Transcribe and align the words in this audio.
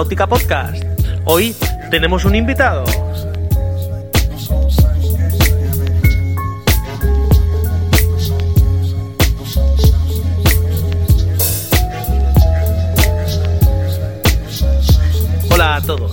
Náutica 0.00 0.26
Podcast. 0.26 0.82
Hoy 1.26 1.54
tenemos 1.90 2.24
un 2.24 2.34
invitado. 2.34 2.84
Hola 15.50 15.76
a 15.76 15.82
todos, 15.82 16.12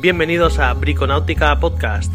bienvenidos 0.00 0.58
a 0.58 0.74
Briconáutica 0.74 1.60
Podcast, 1.60 2.12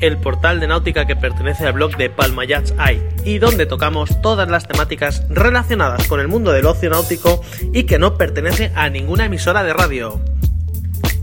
el 0.00 0.18
portal 0.18 0.60
de 0.60 0.68
náutica 0.68 1.04
que 1.04 1.16
pertenece 1.16 1.66
al 1.66 1.72
blog 1.72 1.96
de 1.96 2.10
Palma 2.10 2.44
Yachts 2.44 2.72
Eye 2.78 3.02
y 3.24 3.38
donde 3.38 3.66
tocamos 3.66 4.22
todas 4.22 4.48
las 4.48 4.68
temáticas 4.68 5.24
relacionadas 5.28 6.06
con 6.06 6.20
el 6.20 6.28
mundo 6.28 6.52
del 6.52 6.66
ocio 6.66 6.90
náutico 6.90 7.42
y 7.72 7.84
que 7.84 7.98
no 7.98 8.16
pertenece 8.16 8.70
a 8.76 8.88
ninguna 8.88 9.26
emisora 9.26 9.64
de 9.64 9.72
radio. 9.72 10.20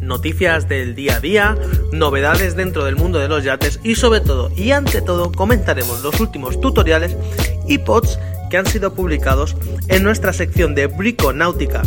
Noticias 0.05 0.69
del 0.69 0.93
día 0.93 1.15
a 1.15 1.19
día, 1.19 1.57
novedades 1.91 2.55
dentro 2.55 2.85
del 2.85 2.95
mundo 2.95 3.17
de 3.17 3.27
los 3.27 3.43
yates 3.43 3.79
y 3.83 3.95
sobre 3.95 4.21
todo 4.21 4.51
y 4.55 4.71
ante 4.71 5.01
todo 5.01 5.31
comentaremos 5.31 6.03
los 6.03 6.19
últimos 6.19 6.61
tutoriales 6.61 7.17
y 7.67 7.79
pods 7.79 8.19
que 8.51 8.57
han 8.57 8.67
sido 8.67 8.93
publicados 8.93 9.55
en 9.87 10.03
nuestra 10.03 10.31
sección 10.31 10.75
de 10.75 10.87
Briconáutica. 10.87 11.81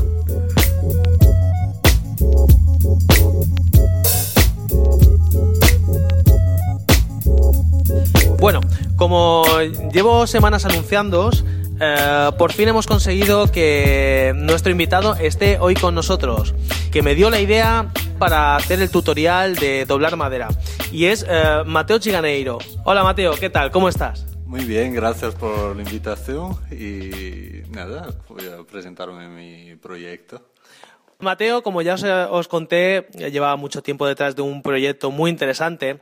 Bueno, 8.41 8.61
como 8.97 9.45
llevo 9.93 10.27
semanas 10.27 10.65
anunciándoos, 10.65 11.45
eh, 11.81 12.31
por 12.37 12.53
fin 12.53 12.69
hemos 12.69 12.87
conseguido 12.87 13.51
que 13.53 14.33
nuestro 14.35 14.73
invitado 14.73 15.15
esté 15.15 15.59
hoy 15.61 15.75
con 15.75 15.95
nosotros, 15.95 16.55
que 16.91 17.03
me 17.03 17.15
dio 17.15 17.31
la 17.31 17.41
idea 17.41 17.93
para 18.19 18.57
hacer 18.57 18.83
el 18.83 18.91
tutorial 18.91 19.55
de 19.57 19.85
doblar 19.85 20.17
madera. 20.17 20.49
Y 20.91 21.07
es 21.07 21.25
eh, 21.29 21.63
Mateo 21.65 21.99
Chiganeiro. 21.99 22.59
Hola 22.85 23.05
Mateo, 23.05 23.33
¿qué 23.39 23.49
tal? 23.49 23.71
¿Cómo 23.71 23.89
estás? 23.89 24.27
Muy 24.45 24.65
bien, 24.65 24.95
gracias 24.95 25.35
por 25.35 25.77
la 25.77 25.83
invitación 25.83 26.57
y 26.71 27.69
nada, 27.71 28.09
voy 28.29 28.47
a 28.47 28.65
presentarme 28.65 29.29
mi 29.29 29.77
proyecto. 29.77 30.43
Mateo, 31.21 31.63
como 31.63 31.83
ya 31.83 31.95
os, 31.95 32.05
os, 32.05 32.49
conté, 32.49 33.09
lleva 33.13 33.57
mucho 33.57 33.83
tiempo 33.83 34.07
detrás 34.07 34.37
de 34.37 34.43
un 34.43 34.63
proyecto 34.63 35.11
muy 35.11 35.31
interesante. 35.31 36.01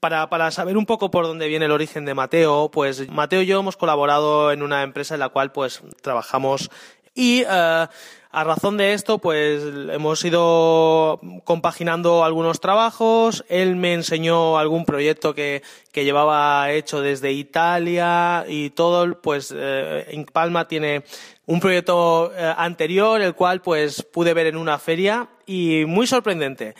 Para, 0.00 0.28
para, 0.28 0.50
saber 0.50 0.76
un 0.76 0.84
poco 0.84 1.10
por 1.10 1.24
dónde 1.24 1.48
viene 1.48 1.64
el 1.64 1.72
origen 1.72 2.04
de 2.04 2.12
Mateo, 2.12 2.70
pues 2.70 3.08
Mateo 3.08 3.40
y 3.40 3.46
yo 3.46 3.58
hemos 3.58 3.78
colaborado 3.78 4.52
en 4.52 4.62
una 4.62 4.82
empresa 4.82 5.14
en 5.14 5.20
la 5.20 5.30
cual 5.30 5.50
pues 5.50 5.82
trabajamos 6.02 6.70
y 7.14 7.42
uh, 7.42 7.86
a 8.32 8.44
razón 8.44 8.76
de 8.76 8.92
esto, 8.92 9.18
pues 9.18 9.60
hemos 9.90 10.24
ido 10.24 11.20
compaginando 11.42 12.24
algunos 12.24 12.60
trabajos. 12.60 13.44
Él 13.48 13.74
me 13.74 13.92
enseñó 13.92 14.56
algún 14.56 14.84
proyecto 14.84 15.34
que, 15.34 15.64
que 15.90 16.04
llevaba 16.04 16.70
hecho 16.70 17.00
desde 17.00 17.32
Italia 17.32 18.44
y 18.46 18.70
todo, 18.70 19.20
pues 19.20 19.52
eh, 19.56 20.24
Palma 20.32 20.68
tiene 20.68 21.02
un 21.46 21.58
proyecto 21.58 22.32
eh, 22.32 22.54
anterior, 22.56 23.20
el 23.20 23.34
cual 23.34 23.62
pues 23.62 24.02
pude 24.04 24.32
ver 24.32 24.46
en 24.46 24.56
una 24.56 24.78
feria 24.78 25.28
y 25.44 25.84
muy 25.86 26.06
sorprendente. 26.06 26.76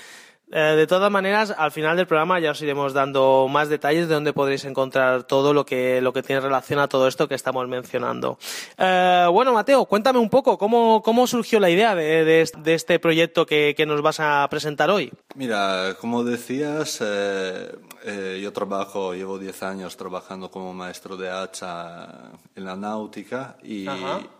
Eh, 0.53 0.75
de 0.77 0.87
todas 0.87 1.11
maneras, 1.11 1.55
al 1.57 1.71
final 1.71 1.97
del 1.97 2.07
programa 2.07 2.41
ya 2.41 2.51
os 2.51 2.61
iremos 2.61 2.93
dando 2.93 3.47
más 3.49 3.69
detalles 3.69 4.09
de 4.09 4.15
dónde 4.15 4.33
podréis 4.33 4.65
encontrar 4.65 5.23
todo 5.23 5.55
lo 5.55 5.65
que, 5.65 6.01
lo 6.01 6.13
que 6.13 6.23
tiene 6.23 6.41
relación 6.41 6.81
a 6.81 6.89
todo 6.89 7.07
esto 7.07 7.29
que 7.29 7.37
estamos 7.37 7.69
mencionando. 7.69 8.39
Eh, 8.77 9.27
bueno, 9.31 9.53
Mateo, 9.53 9.85
cuéntame 9.85 10.19
un 10.19 10.29
poco 10.29 10.59
cómo, 10.59 11.03
cómo 11.03 11.27
surgió 11.27 11.61
la 11.61 11.71
idea 11.71 11.95
de, 11.95 12.25
de, 12.25 12.51
de 12.59 12.75
este 12.75 12.99
proyecto 12.99 13.47
que, 13.47 13.75
que, 13.77 13.87
nos 13.87 14.03
vas 14.03 14.19
a 14.21 14.47
presentar 14.51 14.91
hoy. 14.91 15.13
Mira, 15.37 15.97
como 16.01 16.25
decías, 16.25 17.01
eh, 17.01 18.41
yo 18.43 18.53
trabajo, 18.53 19.15
llevo 19.15 19.39
10 19.39 19.63
años 19.63 19.97
trabajando 19.97 20.51
como 20.51 20.75
maestro 20.75 21.17
de 21.17 21.31
hacha 21.31 22.09
en 22.57 22.65
la 22.65 22.77
náutica 22.77 23.57
y, 23.63 23.87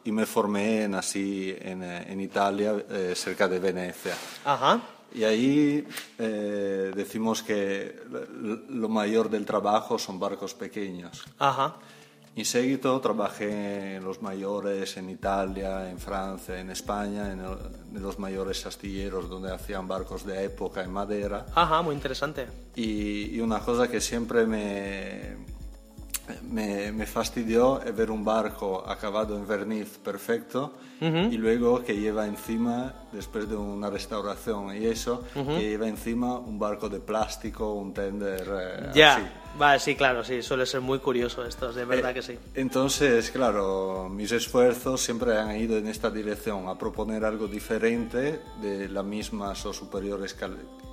y 0.05 0.13
me 0.13 0.27
formé, 0.27 0.89
nací 0.89 1.55
en, 1.61 1.83
en 1.83 2.21
Italia, 2.21 2.75
cerca 3.15 3.49
de 3.49 3.59
Venecia. 3.59 4.15
Ajá. 4.45 4.81
Y 5.15 5.25
ahí 5.25 5.87
eh, 6.19 6.93
decimos 6.95 7.43
que 7.43 8.01
lo 8.69 8.89
mayor 8.89 9.29
del 9.29 9.45
trabajo 9.45 9.99
son 9.99 10.19
barcos 10.19 10.55
pequeños. 10.55 11.25
Ajá. 11.39 11.77
En 12.37 12.45
seguito 12.45 12.99
trabajé 13.01 13.97
en 13.97 14.05
los 14.05 14.23
mayores 14.23 14.97
en 14.97 15.11
Italia, 15.11 15.91
en 15.91 15.99
Francia, 15.99 16.61
en 16.61 16.71
España, 16.71 17.33
en, 17.33 17.41
el, 17.41 17.59
en, 17.95 18.03
los 18.03 18.21
mayores 18.21 18.65
astilleros 18.67 19.29
donde 19.29 19.53
hacían 19.53 19.89
barcos 19.89 20.25
de 20.25 20.45
época 20.45 20.83
en 20.83 20.93
madera. 20.93 21.47
Ajá, 21.55 21.83
muy 21.83 21.95
interesante. 21.95 22.47
Y, 22.77 23.37
y 23.37 23.41
una 23.41 23.59
cosa 23.59 23.89
que 23.89 24.01
siempre 24.01 24.47
me, 24.47 25.37
me, 26.43 26.93
me, 26.93 27.07
fastidió 27.07 27.81
ver 27.97 28.11
un 28.11 28.25
barco 28.25 28.85
acabado 28.87 29.37
en 29.37 29.47
verniz 29.47 29.99
perfecto 29.99 30.75
uh 31.01 31.05
-huh. 31.05 31.33
y 31.33 31.37
luego 31.37 31.83
que 31.83 31.97
lleva 31.97 32.27
encima, 32.27 32.95
después 33.13 33.49
de 33.49 33.57
una 33.57 33.91
restauración 33.91 34.77
y 34.77 34.87
eso, 34.87 35.25
uh 35.35 35.41
-huh. 35.41 35.59
que 35.59 35.69
lleva 35.69 35.89
encima 35.89 36.39
un 36.39 36.59
barco 36.59 36.89
de 36.89 37.01
plástico, 37.01 37.75
un 37.75 37.93
tender. 37.93 38.47
Eh, 38.49 38.91
ya, 38.95 39.17
así. 39.17 39.25
vale, 39.59 39.81
sí, 39.81 39.95
claro, 39.95 40.25
sí, 40.25 40.43
suele 40.43 40.67
ser 40.67 40.81
muy 40.81 40.99
curioso 40.99 41.45
esto, 41.45 41.73
de 41.73 41.85
verdad 41.85 42.11
eh, 42.11 42.15
que 42.15 42.23
sí. 42.23 42.39
Entonces, 42.55 43.31
claro, 43.31 44.09
mis 44.11 44.33
esfuerzos 44.33 45.01
siempre 45.01 45.37
han 45.39 45.57
ido 45.57 45.77
en 45.79 45.87
esta 45.87 46.11
dirección, 46.11 46.69
a 46.69 46.77
proponer 46.77 47.25
algo 47.25 47.47
diferente 47.47 48.41
de 48.61 48.89
las 48.89 49.05
mismas 49.05 49.65
o 49.67 49.73
superiores 49.73 50.35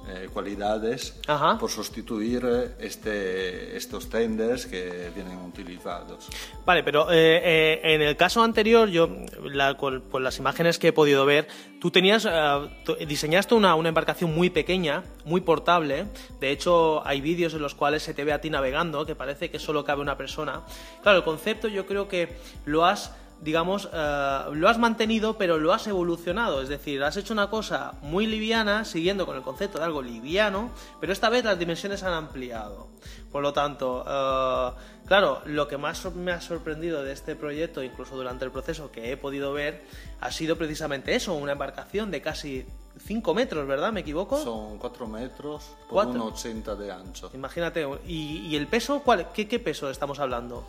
eh, 0.09 0.29
cualidades 0.31 1.19
Ajá. 1.27 1.57
por 1.57 1.69
sustituir 1.69 2.75
este, 2.79 3.75
estos 3.75 4.09
tenders 4.09 4.65
que 4.65 5.11
vienen 5.13 5.37
utilizados. 5.39 6.27
Vale, 6.65 6.83
pero 6.83 7.11
eh, 7.11 7.41
eh, 7.43 7.79
en 7.83 8.01
el 8.01 8.15
caso 8.15 8.41
anterior, 8.41 8.87
yo, 8.87 9.09
la, 9.43 9.75
con, 9.75 10.01
con, 10.09 10.23
las 10.23 10.39
imágenes 10.39 10.79
que 10.79 10.89
he 10.89 10.93
podido 10.93 11.25
ver, 11.25 11.47
tú 11.81 11.91
tenías, 11.91 12.25
uh, 12.25 12.69
diseñaste 13.05 13.53
una, 13.55 13.75
una, 13.75 13.89
embarcación 13.89 14.33
muy 14.33 14.49
pequeña, 14.49 15.03
muy 15.25 15.41
portable. 15.41 16.05
De 16.39 16.51
hecho, 16.51 17.05
hay 17.05 17.19
vídeos 17.19 17.53
en 17.53 17.61
los 17.61 17.75
cuales 17.75 18.03
se 18.03 18.13
te 18.13 18.23
ve 18.23 18.31
a 18.31 18.39
ti 18.39 18.49
navegando, 18.49 19.05
que 19.05 19.15
parece 19.15 19.51
que 19.51 19.59
solo 19.59 19.83
cabe 19.83 20.01
una 20.01 20.17
persona. 20.17 20.61
Claro, 21.03 21.17
el 21.17 21.23
concepto 21.23 21.67
yo 21.67 21.85
creo 21.85 22.07
que 22.07 22.29
lo 22.65 22.85
has 22.85 23.11
digamos, 23.41 23.85
uh, 23.85 24.53
lo 24.53 24.69
has 24.69 24.77
mantenido, 24.77 25.37
pero 25.37 25.57
lo 25.57 25.73
has 25.73 25.87
evolucionado. 25.87 26.61
Es 26.61 26.69
decir, 26.69 27.03
has 27.03 27.17
hecho 27.17 27.33
una 27.33 27.49
cosa 27.49 27.93
muy 28.01 28.25
liviana, 28.25 28.85
siguiendo 28.85 29.25
con 29.25 29.35
el 29.35 29.43
concepto 29.43 29.77
de 29.77 29.85
algo 29.85 30.01
liviano, 30.01 30.71
pero 30.99 31.13
esta 31.13 31.29
vez 31.29 31.43
las 31.43 31.59
dimensiones 31.59 32.03
han 32.03 32.13
ampliado. 32.13 32.87
Por 33.31 33.41
lo 33.41 33.53
tanto, 33.53 34.01
uh, 34.01 35.07
claro, 35.07 35.41
lo 35.45 35.67
que 35.67 35.77
más 35.77 36.13
me 36.15 36.31
ha 36.31 36.41
sorprendido 36.41 37.03
de 37.03 37.13
este 37.13 37.35
proyecto, 37.35 37.83
incluso 37.83 38.15
durante 38.15 38.45
el 38.45 38.51
proceso 38.51 38.91
que 38.91 39.11
he 39.11 39.17
podido 39.17 39.53
ver, 39.53 39.83
ha 40.21 40.31
sido 40.31 40.57
precisamente 40.57 41.15
eso, 41.15 41.33
una 41.33 41.51
embarcación 41.53 42.09
de 42.11 42.21
casi 42.21 42.65
5 43.05 43.33
metros, 43.33 43.67
¿verdad? 43.67 43.91
¿Me 43.91 43.99
equivoco? 43.99 44.41
Son 44.41 44.77
4 44.77 45.07
metros 45.07 45.75
por 45.89 46.07
1,80 46.07 46.75
de 46.75 46.91
ancho. 46.91 47.29
Imagínate, 47.33 47.87
¿y, 48.07 48.47
y 48.47 48.55
el 48.55 48.67
peso? 48.67 49.01
¿cuál, 49.03 49.31
qué, 49.33 49.47
¿Qué 49.47 49.59
peso 49.59 49.89
estamos 49.89 50.19
hablando? 50.19 50.65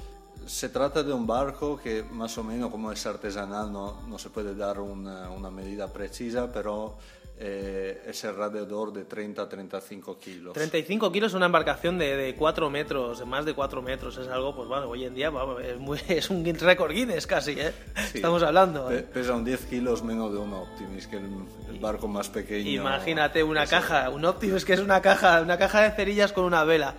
Se 0.48 0.70
trata 0.70 1.03
de 1.03 1.12
un 1.12 1.26
barco 1.26 1.78
que 1.78 2.03
más 2.03 2.38
o 2.38 2.42
menos 2.42 2.70
como 2.70 2.91
es 2.91 3.04
artesanal 3.04 3.70
no, 3.70 4.00
no 4.09 4.19
se 4.19 4.31
puede 4.31 4.54
dar 4.54 4.81
una, 4.81 5.28
una 5.28 5.50
medida 5.50 5.92
precisa, 5.92 6.50
pero 6.50 6.97
eh, 7.41 8.03
es 8.06 8.25
alrededor 8.25 8.93
de 8.93 9.04
30 9.04 9.43
a 9.43 9.49
35 9.49 10.19
kilos. 10.19 10.52
35 10.55 11.12
kilos 11.12 11.35
una 11.35 11.46
embarcación 11.46 11.96
de, 11.96 12.17
de 12.17 12.35
4 12.35 12.69
metros, 12.69 13.20
de 13.20 13.25
más 13.25 13.44
de 13.44 13.55
4 13.55 13.81
metros, 13.81 14.19
es 14.19 14.26
algo, 14.26 14.56
pues 14.56 14.67
bueno, 14.67 14.88
hoy 14.88 15.05
en 15.05 15.14
día 15.14 15.31
vamos, 15.31 15.62
es, 15.62 15.79
muy, 15.79 16.00
es 16.08 16.31
un 16.31 16.44
récord 16.44 16.93
Guinness 16.93 17.29
casi, 17.29 17.52
¿eh? 17.52 17.73
Sí, 18.11 18.19
Estamos 18.19 18.43
hablando. 18.43 18.90
¿eh? 18.90 19.02
Pesa 19.02 19.35
un 19.35 19.44
10 19.44 19.67
kilos 19.67 20.02
menos 20.02 20.32
de 20.32 20.38
un 20.38 20.52
Optimus, 20.52 21.06
que 21.06 21.17
el, 21.17 21.31
el 21.70 21.79
barco 21.79 22.08
más 22.08 22.29
pequeño. 22.29 22.69
Imagínate 22.69 23.44
una 23.44 23.67
caja, 23.67 24.11
un 24.11 24.25
Optimus 24.25 24.64
que 24.64 24.73
es 24.73 24.81
una 24.81 25.00
caja, 25.00 25.41
una 25.41 25.58
caja 25.58 25.82
de 25.82 25.93
cerillas 25.93 26.32
con 26.32 26.44
una 26.44 26.64
vela. 26.64 26.94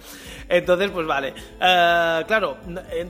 Entonces, 0.48 0.90
pues 0.90 1.06
vale. 1.06 1.34
Uh, 1.58 2.26
claro, 2.28 2.58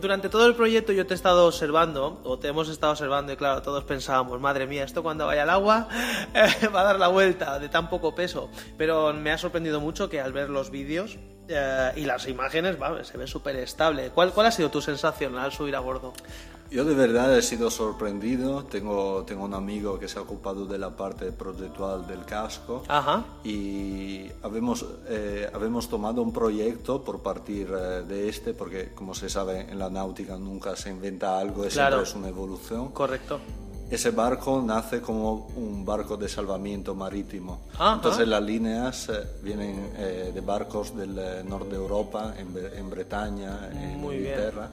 durante 0.02 0.30
todo 0.30 0.48
el 0.48 0.56
proyecto 0.56 0.94
yo 0.94 1.06
te 1.06 1.14
he 1.14 1.16
estado 1.16 1.46
observando, 1.46 2.22
o 2.24 2.40
te 2.40 2.48
hemos 2.48 2.70
estado 2.70 2.94
observando, 2.94 3.32
y 3.32 3.38
claro, 3.38 3.62
todos 3.62 3.84
pensábamos, 3.84 4.40
madre 4.42 4.66
mía, 4.66 4.84
esto 4.84 5.04
cuando 5.04 5.28
vaya 5.28 5.44
al 5.44 5.50
agua 5.52 5.88
eh, 6.34 6.68
va 6.68 6.82
a 6.82 6.84
dar 6.84 7.00
la 7.00 7.08
vuelta 7.08 7.19
de 7.20 7.70
tan 7.70 7.90
poco 7.90 8.16
peso. 8.16 8.50
Pero 8.78 9.14
me 9.14 9.32
ha 9.32 9.38
sorprendido 9.38 9.80
mucho 9.80 10.10
que 10.10 10.22
al 10.22 10.34
ver 10.34 10.50
los 10.50 10.72
vídeos 10.72 11.18
eh, 11.48 11.92
y 11.96 12.06
las 12.06 12.28
imágenes, 12.28 12.82
va, 12.82 13.04
se 13.04 13.18
ve 13.18 13.28
súper 13.28 13.56
estable. 13.58 14.10
¿Cuál, 14.10 14.32
¿Cuál 14.34 14.48
ha 14.48 14.52
sido 14.52 14.70
tu 14.70 14.82
sensación 14.82 15.38
al 15.38 15.52
subir 15.52 15.76
a 15.76 15.80
bordo? 15.80 16.14
Yo 16.72 16.86
de 16.86 16.94
verdad 16.94 17.36
he 17.36 17.42
sido 17.42 17.72
sorprendido. 17.72 18.64
Tengo, 18.66 19.24
tengo 19.24 19.46
un 19.46 19.56
amigo 19.56 19.98
que 19.98 20.08
se 20.08 20.20
ha 20.20 20.22
ocupado 20.22 20.68
de 20.68 20.78
la 20.78 20.96
parte 20.96 21.32
proyectual 21.32 22.06
del 22.06 22.26
casco 22.26 22.84
Ajá. 22.88 23.26
y 23.44 24.30
habemos, 24.44 24.86
eh, 25.08 25.50
habemos 25.52 25.90
tomado 25.90 26.22
un 26.22 26.32
proyecto 26.32 27.04
por 27.04 27.24
partir 27.24 27.70
eh, 27.76 28.04
de 28.04 28.30
este, 28.30 28.54
porque 28.54 28.94
como 28.94 29.16
se 29.16 29.30
sabe 29.30 29.62
en 29.62 29.80
la 29.80 29.90
náutica 29.90 30.38
nunca 30.38 30.76
se 30.76 30.92
inventa 30.92 31.40
algo, 31.40 31.64
claro. 31.64 31.72
siempre 31.72 32.04
es 32.04 32.16
una 32.16 32.28
evolución. 32.30 32.92
Correcto. 32.92 33.40
Ese 33.90 34.12
barco 34.12 34.62
nace 34.62 35.02
como 35.02 35.48
un 35.56 35.84
barco 35.84 36.16
de 36.16 36.30
salvamiento 36.30 36.94
marítimo. 36.94 37.62
Entonces 37.80 38.28
las 38.28 38.44
líneas 38.44 39.10
eh, 39.10 39.24
vienen 39.42 39.92
eh, 39.98 40.32
de 40.34 40.42
barcos 40.42 40.96
del 40.96 41.18
eh, 41.18 41.44
norte 41.44 41.72
de 41.72 41.78
Europa, 41.78 42.36
en, 42.38 42.90
Bretaña, 42.90 43.70
en 43.72 44.04
Inglaterra. 44.04 44.70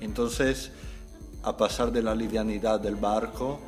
Entonces, 0.00 0.70
a 1.42 1.56
pasar 1.56 1.92
de 1.92 2.02
la 2.02 2.14
livianidad 2.14 2.80
del 2.80 2.96
barco, 2.96 3.60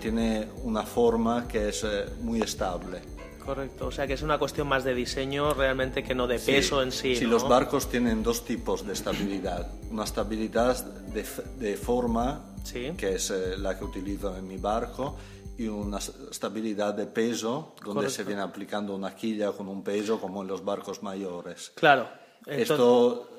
tiene 0.00 0.48
una 0.64 0.82
forma 0.82 1.48
que 1.48 1.70
es 1.70 1.84
muy 2.20 2.40
estable. 2.40 3.00
Correcto, 3.44 3.88
o 3.88 3.90
sea 3.90 4.06
que 4.06 4.12
es 4.12 4.22
una 4.22 4.38
cuestión 4.38 4.68
más 4.68 4.84
de 4.84 4.94
diseño 4.94 5.52
realmente 5.54 6.02
que 6.02 6.14
no 6.14 6.26
de 6.26 6.38
peso 6.38 6.82
en 6.82 6.92
sí. 6.92 7.16
Sí, 7.16 7.24
los 7.24 7.48
barcos 7.48 7.88
tienen 7.88 8.22
dos 8.22 8.44
tipos 8.44 8.86
de 8.86 8.92
estabilidad. 8.92 9.68
Una 9.90 10.04
estabilidad 10.04 10.84
de, 10.84 11.24
de 11.58 11.76
forma 11.76 12.52
que 12.96 13.14
es 13.14 13.30
eh, 13.30 13.56
la 13.58 13.76
que 13.76 13.84
utilizo 13.84 14.36
en 14.36 14.46
mi 14.46 14.56
barco, 14.56 15.16
y 15.58 15.68
una 15.68 15.98
estabilidad 15.98 16.94
de 16.94 17.06
peso, 17.06 17.74
donde 17.84 18.10
se 18.10 18.24
viene 18.24 18.42
aplicando 18.42 18.94
una 18.94 19.14
quilla 19.14 19.52
con 19.52 19.68
un 19.68 19.82
peso 19.82 20.20
como 20.20 20.42
en 20.42 20.48
los 20.48 20.64
barcos 20.64 21.02
mayores. 21.02 21.72
Claro. 21.74 22.08
Esto 22.46 23.36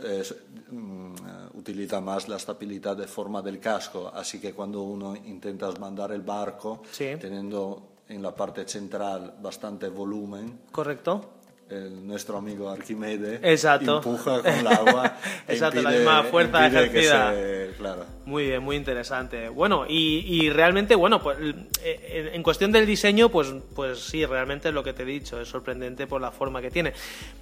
mm, 0.72 1.16
utiliza 1.56 2.00
más 2.00 2.30
la 2.30 2.38
estabilidad 2.38 2.96
de 2.96 3.08
forma 3.08 3.42
del 3.42 3.60
casco, 3.60 4.10
así 4.14 4.40
que 4.40 4.54
cuando 4.54 4.82
uno 4.84 5.16
intenta 5.16 5.70
mandar 5.74 6.12
el 6.14 6.22
barco, 6.22 6.84
teniendo 6.98 7.93
en 8.10 8.22
la 8.22 8.36
parte 8.36 8.68
central 8.68 9.36
bastante 9.42 9.90
volumen, 9.90 10.62
correcto 10.72 11.34
nuestro 11.72 12.38
amigo 12.38 12.70
Arquímedes 12.70 13.40
Exacto. 13.44 13.98
empuja 13.98 14.42
con 14.42 14.52
el 14.52 14.68
agua. 14.68 15.18
Exacto, 15.48 15.82
la 15.82 15.92
misma 15.92 16.24
fuerza 16.24 16.68
ejercida. 16.68 17.34
claro. 17.78 18.06
Muy 18.26 18.48
bien, 18.48 18.64
muy 18.64 18.76
interesante. 18.76 19.50
Bueno, 19.50 19.86
y, 19.88 20.20
y 20.26 20.50
realmente, 20.50 20.96
bueno, 20.96 21.22
pues 21.22 21.38
eh, 21.84 22.32
en 22.34 22.44
cuestión 22.44 22.72
del 22.72 22.86
diseño, 22.86 23.30
pues, 23.30 23.54
pues 23.76 24.00
sí, 24.00 24.26
realmente 24.26 24.70
es 24.70 24.74
lo 24.74 24.84
que 24.84 24.94
te 24.94 25.04
he 25.04 25.06
dicho, 25.06 25.40
es 25.42 25.48
sorprendente 25.48 26.08
por 26.08 26.22
la 26.22 26.32
forma 26.32 26.62
que 26.62 26.72
tiene. 26.72 26.94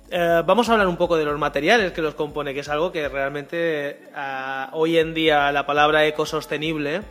Eh, 0.09 0.43
vamos 0.45 0.69
a 0.69 0.73
hablar 0.73 0.87
un 0.87 0.97
poco 0.97 1.17
de 1.17 1.25
los 1.25 1.37
materiales 1.37 1.91
que 1.91 2.01
los 2.01 2.15
compone, 2.15 2.53
que 2.53 2.61
es 2.61 2.69
algo 2.69 2.91
que 2.91 3.07
realmente 3.09 4.09
ah, 4.15 4.69
hoy 4.73 4.97
en 4.97 5.13
día 5.13 5.51
la 5.51 5.65
palabra 5.65 6.05
ecosostenible 6.05 7.01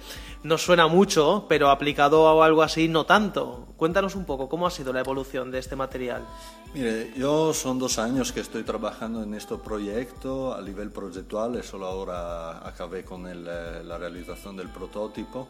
nos 0.42 0.62
suena 0.62 0.87
mucho, 0.87 1.46
pero 1.48 1.70
aplicado 1.70 2.28
a 2.28 2.46
algo 2.46 2.62
así 2.62 2.88
no 2.88 3.04
tanto. 3.04 3.69
Cuéntanos 3.76 4.14
un 4.14 4.25
poco 4.25 4.48
cómo 4.48 4.66
ha 4.66 4.70
sido 4.70 4.92
la 4.92 5.00
evolución 5.00 5.50
de 5.50 5.58
este 5.58 5.76
material. 5.76 6.26
Mire, 6.72 7.12
yo 7.16 7.52
son 7.52 7.81
dos 7.81 7.98
años 7.98 8.31
que 8.31 8.38
estoy 8.40 8.62
trabajando 8.62 9.25
en 9.25 9.34
este 9.34 9.56
proyecto 9.56 10.54
a 10.54 10.62
nivel 10.62 10.90
proyectual, 10.90 11.60
solo 11.64 11.87
ahora 11.87 12.66
acabé 12.66 13.04
con 13.04 13.26
eh, 13.26 13.34
la 13.34 13.98
realización 13.98 14.56
del 14.56 14.69
prototipo 14.69 15.48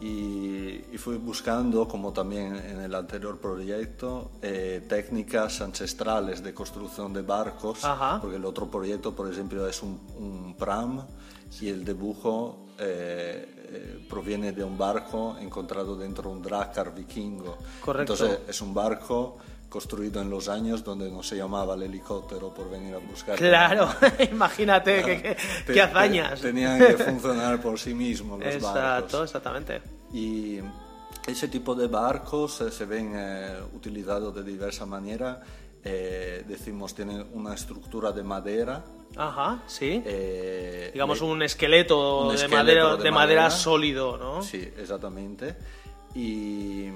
y, 0.00 0.82
fui 0.98 1.16
buscando, 1.16 1.88
como 1.88 2.12
también 2.12 2.54
en 2.54 2.80
el 2.80 2.94
anterior 2.94 3.38
proyecto, 3.38 4.30
eh, 4.40 4.86
técnicas 4.88 5.60
ancestrales 5.60 6.44
de 6.44 6.54
construcción 6.54 7.12
de 7.12 7.22
barcos, 7.22 7.80
porque 8.20 8.36
el 8.36 8.44
otro 8.44 8.70
proyecto, 8.70 9.16
por 9.16 9.32
ejemplo, 9.32 9.66
es 9.66 9.82
un, 9.82 10.54
pram 10.56 11.02
y 11.60 11.68
el 11.68 11.84
dibujo 11.84 12.68
eh, 12.78 13.46
eh, 13.74 14.06
proviene 14.08 14.52
de 14.52 14.64
un 14.64 14.76
barco 14.76 15.36
encontrado 15.38 15.96
dentro 15.96 16.30
de 16.30 16.36
un 16.36 16.42
dracar 16.42 16.94
vikingo. 16.94 17.58
Correcto. 17.84 18.14
Entonces 18.14 18.40
es 18.48 18.60
un 18.60 18.74
barco 18.74 19.38
construido 19.68 20.20
en 20.20 20.28
los 20.28 20.48
años 20.48 20.84
donde 20.84 21.10
no 21.10 21.22
se 21.22 21.36
llamaba 21.36 21.74
el 21.74 21.84
helicóptero 21.84 22.52
por 22.52 22.70
venir 22.70 22.94
a 22.94 22.98
buscar. 22.98 23.38
Claro, 23.38 23.88
imagínate 24.32 25.36
qué, 25.66 25.80
hazañas. 25.80 26.40
tenían 26.40 26.78
que 26.78 26.96
funcionar 26.98 27.60
por 27.60 27.78
sí 27.78 27.94
mismos 27.94 28.38
los 28.38 28.54
Exacto, 28.54 28.78
barcos. 28.80 29.22
exactamente. 29.24 29.82
Y 30.12 30.58
ese 31.26 31.48
tipo 31.48 31.74
de 31.74 31.86
barcos 31.86 32.60
eh, 32.60 32.70
se 32.70 32.84
ven 32.84 33.12
eh, 33.14 33.60
utilizados 33.74 34.34
de 34.34 34.42
diversa 34.42 34.84
manera. 34.84 35.40
decimos, 35.82 36.94
tienen 36.94 37.26
una 37.32 37.54
estructura 37.54 38.12
de 38.12 38.22
madera 38.22 38.84
Ajá, 39.16 39.62
sí. 39.66 40.02
Eh, 40.04 40.90
Digamos 40.92 41.20
un 41.20 41.42
esqueleto, 41.42 42.32
de, 42.32 42.48
madera, 42.48 42.96
de, 42.96 43.10
madera, 43.10 43.50
sólido, 43.50 44.16
¿no? 44.16 44.42
Sí, 44.42 44.72
exactamente. 44.78 45.56
Y, 46.14 46.88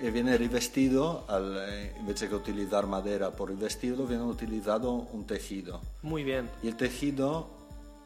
viene 0.00 0.36
revestido, 0.36 1.24
al, 1.28 1.56
eh, 1.66 1.94
invece 1.98 2.28
que 2.28 2.34
utilizar 2.34 2.86
madera 2.86 3.30
por 3.30 3.48
revestido, 3.48 4.06
viene 4.06 4.24
utilizado 4.24 4.90
un 4.90 5.26
tejido. 5.26 5.80
Muy 6.02 6.24
bien. 6.24 6.50
Y 6.62 6.68
el 6.68 6.76
tejido 6.76 7.48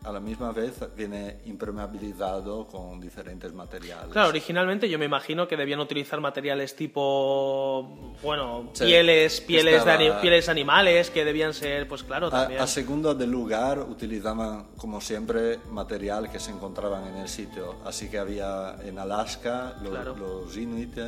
a 0.05 0.13
la 0.13 0.21
misma 0.21 0.53
vez 0.53 0.75
viene 0.97 1.39
impermeabilizado 1.47 2.67
con 2.67 3.01
diferentes 3.01 3.53
materiales. 3.53 4.09
Claro, 4.13 4.29
originalmente 4.29 4.89
yo 4.89 4.99
me 4.99 5.05
imagino 5.05 5.49
que 5.49 5.57
debían 5.57 5.81
utilizar 5.81 6.21
materiales 6.21 6.75
tipo, 6.77 8.15
bueno, 8.23 8.73
pieles, 8.79 9.41
pieles, 9.41 9.85
de 9.85 10.13
pieles 10.21 10.49
animales 10.49 11.11
que 11.11 11.25
debían 11.25 11.53
ser, 11.53 11.89
pues 11.89 12.03
claro, 12.03 12.31
también. 12.31 12.61
A, 12.61 12.67
segundo 12.67 13.15
del 13.15 13.31
lugar 13.31 13.81
utilizaban, 13.81 14.69
como 14.77 15.01
siempre, 15.01 15.59
material 15.71 16.31
que 16.31 16.39
se 16.39 16.51
encontraban 16.51 17.07
en 17.09 17.17
el 17.17 17.29
sitio. 17.29 17.77
Así 17.85 18.09
que 18.09 18.19
había 18.19 18.77
en 18.85 18.99
Alaska 18.99 19.77
los 19.83 20.57
inuit 20.57 20.99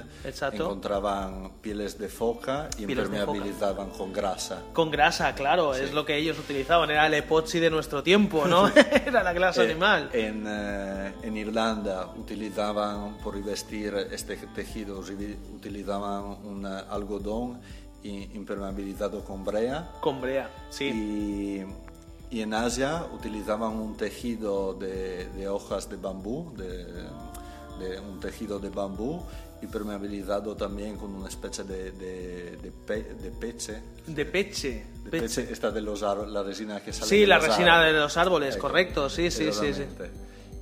encontraban 0.52 1.52
pieles 1.60 1.98
de 1.98 2.08
foca 2.08 2.68
y 2.78 2.82
impermeabilizaban 2.82 3.90
con 3.90 4.12
grasa. 4.12 4.62
Con 4.72 4.90
grasa, 4.90 5.34
claro, 5.34 5.74
es 5.74 5.92
lo 5.92 6.04
que 6.04 6.16
ellos 6.16 6.38
utilizaban, 6.38 6.90
era 6.90 7.06
el 7.06 7.14
epoxi 7.14 7.58
de 7.58 7.70
nuestro 7.70 8.02
tiempo, 8.02 8.46
¿no? 8.46 8.70
Era 9.06 9.22
la 9.22 9.34
clase 9.34 9.62
eh, 9.62 9.70
animal. 9.70 10.10
En, 10.12 10.44
eh, 10.46 11.12
en, 11.22 11.36
Irlanda 11.36 12.12
utilizaban, 12.16 13.18
por 13.18 13.34
revestir 13.34 13.94
este 14.10 14.36
tejido, 14.54 15.00
utilizaban 15.54 16.24
un 16.44 16.66
algodón 16.66 17.60
impermeabilizado 18.02 19.24
con 19.24 19.44
brea. 19.44 19.90
Con 20.00 20.20
brea, 20.20 20.50
sí. 20.70 21.66
Y, 22.30 22.36
y 22.36 22.40
en 22.42 22.54
Asia 22.54 23.04
utilizaban 23.12 23.72
un 23.72 23.96
tejido 23.96 24.74
de, 24.74 25.28
de 25.30 25.48
hojas 25.48 25.90
de 25.90 25.96
bambú, 25.96 26.54
de, 26.56 26.84
de 27.80 28.00
un 28.00 28.20
tejido 28.20 28.58
de 28.58 28.70
bambú 28.70 29.22
impermeabilizado 29.62 30.56
también 30.56 30.96
con 30.96 31.14
una 31.14 31.28
especie 31.28 31.64
de, 31.64 31.92
de, 31.92 32.56
de, 32.56 32.70
de 33.14 33.30
peche. 33.30 33.82
¿De 34.06 34.24
peche? 34.24 34.84
De 35.04 35.10
peche, 35.10 35.48
esta 35.50 35.70
de 35.70 35.80
los 35.80 36.02
la 36.02 36.42
resina 36.42 36.80
que 36.80 36.92
sale 36.92 37.08
Sí, 37.08 37.26
la 37.26 37.38
resina 37.38 37.82
de 37.82 37.92
los 37.92 38.16
árboles, 38.16 38.56
correcto, 38.56 39.08
sí, 39.10 39.30
sí, 39.30 39.52
sí, 39.52 39.74
sí. 39.74 39.84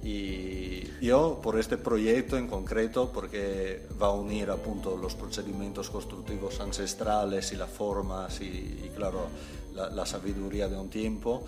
Y 0.02 1.04
yo, 1.04 1.40
por 1.42 1.58
este 1.58 1.76
proyecto 1.76 2.37
en 2.37 2.46
concreto, 2.46 3.11
porque 3.12 3.87
va 4.00 4.08
a 4.08 4.12
unir 4.12 4.50
appunto 4.50 4.96
los 4.96 5.14
procedimientos 5.14 5.90
constructivos 5.90 6.61
ancestrales 6.61 7.52
y 7.52 7.56
las 7.56 7.70
formas 7.70 8.40
y, 8.40 8.90
claro, 8.96 9.26
la, 9.75 10.06
sabiduría 10.06 10.68
de 10.68 10.76
un 10.76 10.88
tiempo, 10.88 11.44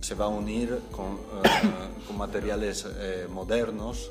se 0.00 0.14
va 0.14 0.26
a 0.26 0.28
unir 0.28 0.78
con, 0.90 1.14
eh, 1.14 1.48
con 2.06 2.18
materiales 2.18 2.86
eh, 2.98 3.26
modernos 3.30 4.10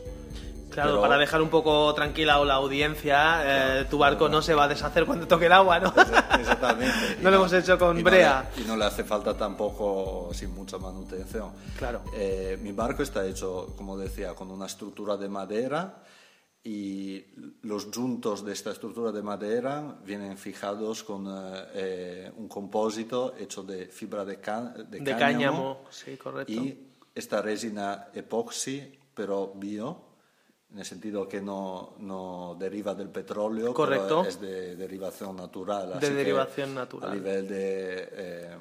Claro, 0.76 1.02
para 1.02 1.18
dejar 1.18 1.42
un 1.42 1.50
poco 1.50 1.94
tranquila 1.94 2.36
a 2.36 2.46
la 2.46 2.56
audiencia, 2.56 3.80
eh, 3.80 3.86
tu 3.90 3.98
barco 3.98 4.30
no 4.30 4.42
se 4.42 4.54
va 4.54 4.66
a 4.66 4.68
deshacer 4.68 5.06
cuando 5.06 5.28
toque 5.28 5.46
el 5.46 5.54
agua, 5.54 5.80
¿no? 5.80 5.94
Exactamente. 6.40 7.18
no, 7.22 7.32
lo 7.32 7.38
hemos 7.38 7.54
hecho 7.54 7.80
con 7.80 8.04
brea. 8.04 8.52
y 8.58 8.62
no 8.68 8.76
le 8.76 8.86
hace 8.86 9.04
falta 9.04 9.36
tampoco 9.36 10.30
sin 10.34 10.54
mucha 10.54 10.78
manutención. 10.78 11.52
Claro. 11.78 12.04
Eh, 12.14 12.60
mi 12.62 12.74
barco 12.74 13.04
está 13.04 13.26
hecho, 13.26 13.74
como 13.78 13.98
decía, 13.98 14.34
con 14.36 14.52
una 14.52 14.66
estructura 14.66 15.18
de 15.18 15.30
madera 15.30 16.04
y 16.68 17.24
los 17.62 17.90
juntos 17.94 18.44
de 18.44 18.54
esta 18.54 18.72
estructura 18.72 19.12
de 19.12 19.22
madera 19.22 20.00
vienen 20.04 20.36
fijados 20.36 21.04
con 21.04 21.26
eh, 21.30 22.32
un 22.36 22.48
compósito 22.48 23.36
hecho 23.38 23.62
de 23.62 23.86
fibra 23.86 24.26
de, 24.26 24.38
de, 24.90 25.00
de 25.00 25.16
cáñamo, 25.16 25.84
sí, 25.92 26.18
correcto. 26.18 26.52
y 26.52 26.92
esta 27.14 27.42
resina 27.42 28.08
epoxi, 28.16 28.98
pero 29.14 29.54
bio, 29.56 30.05
en 30.76 30.80
el 30.80 30.86
sentido 30.86 31.26
que 31.26 31.40
no, 31.40 31.94
no 32.00 32.58
deriva 32.60 32.94
del 32.94 33.08
petróleo, 33.08 33.74
Correcto. 33.74 34.26
es 34.26 34.42
de 34.42 34.76
derivación 34.76 35.38
natural. 35.38 36.02
De 36.02 36.14
derivación 36.14 36.76
natural. 36.76 37.12
A 37.12 37.16
nivel 37.16 37.48
de... 37.48 38.10
Eh, 38.12 38.58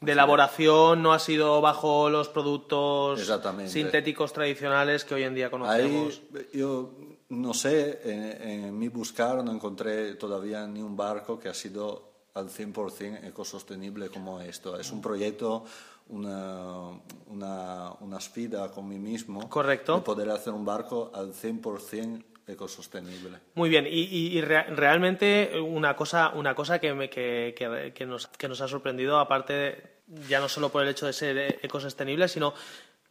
de 0.00 0.12
elaboración 0.12 1.02
no 1.02 1.12
ha 1.12 1.18
sido 1.18 1.60
bajo 1.60 2.08
los 2.08 2.30
productos 2.30 3.20
sintéticos 3.66 4.32
tradicionales 4.32 5.04
que 5.04 5.14
hoy 5.14 5.24
en 5.24 5.34
día 5.34 5.50
conocemos. 5.50 6.22
Ahí, 6.34 6.58
yo 6.58 6.94
no 7.28 7.52
sé, 7.52 8.00
en, 8.04 8.64
en, 8.64 8.78
mi 8.78 8.88
buscar 8.88 9.44
no 9.44 9.52
encontré 9.52 10.14
todavía 10.14 10.66
ni 10.66 10.80
un 10.80 10.96
barco 10.96 11.38
que 11.38 11.50
ha 11.50 11.54
sido 11.54 12.12
al 12.32 12.48
100% 12.48 13.26
ecosostenible 13.26 14.08
como 14.08 14.40
esto. 14.40 14.78
Es 14.78 14.90
un 14.90 15.02
proyecto 15.02 15.64
una, 16.08 16.90
una, 17.26 17.92
una 18.00 18.20
sfida 18.20 18.70
con 18.70 18.88
mí 18.88 18.98
mismo. 18.98 19.48
Correcto. 19.48 19.96
De 19.96 20.02
poder 20.02 20.30
hacer 20.30 20.52
un 20.52 20.64
barco 20.64 21.10
al 21.14 21.32
100% 21.32 22.24
ecosostenible. 22.46 23.38
Muy 23.54 23.70
bien, 23.70 23.86
y, 23.86 24.36
y, 24.36 24.40
realmente 24.42 25.58
una 25.60 25.96
cosa, 25.96 26.30
una 26.34 26.54
cosa 26.54 26.78
que, 26.78 26.92
me, 26.92 27.08
que, 27.08 27.54
que, 27.94 28.06
nos, 28.06 28.26
que 28.26 28.48
nos 28.48 28.60
ha 28.60 28.68
sorprendido, 28.68 29.18
aparte 29.18 29.94
ya 30.28 30.40
no 30.40 30.48
solo 30.48 30.68
por 30.68 30.82
el 30.82 30.90
hecho 30.90 31.06
de 31.06 31.14
ser 31.14 31.58
ecosostenible, 31.62 32.28
sino 32.28 32.52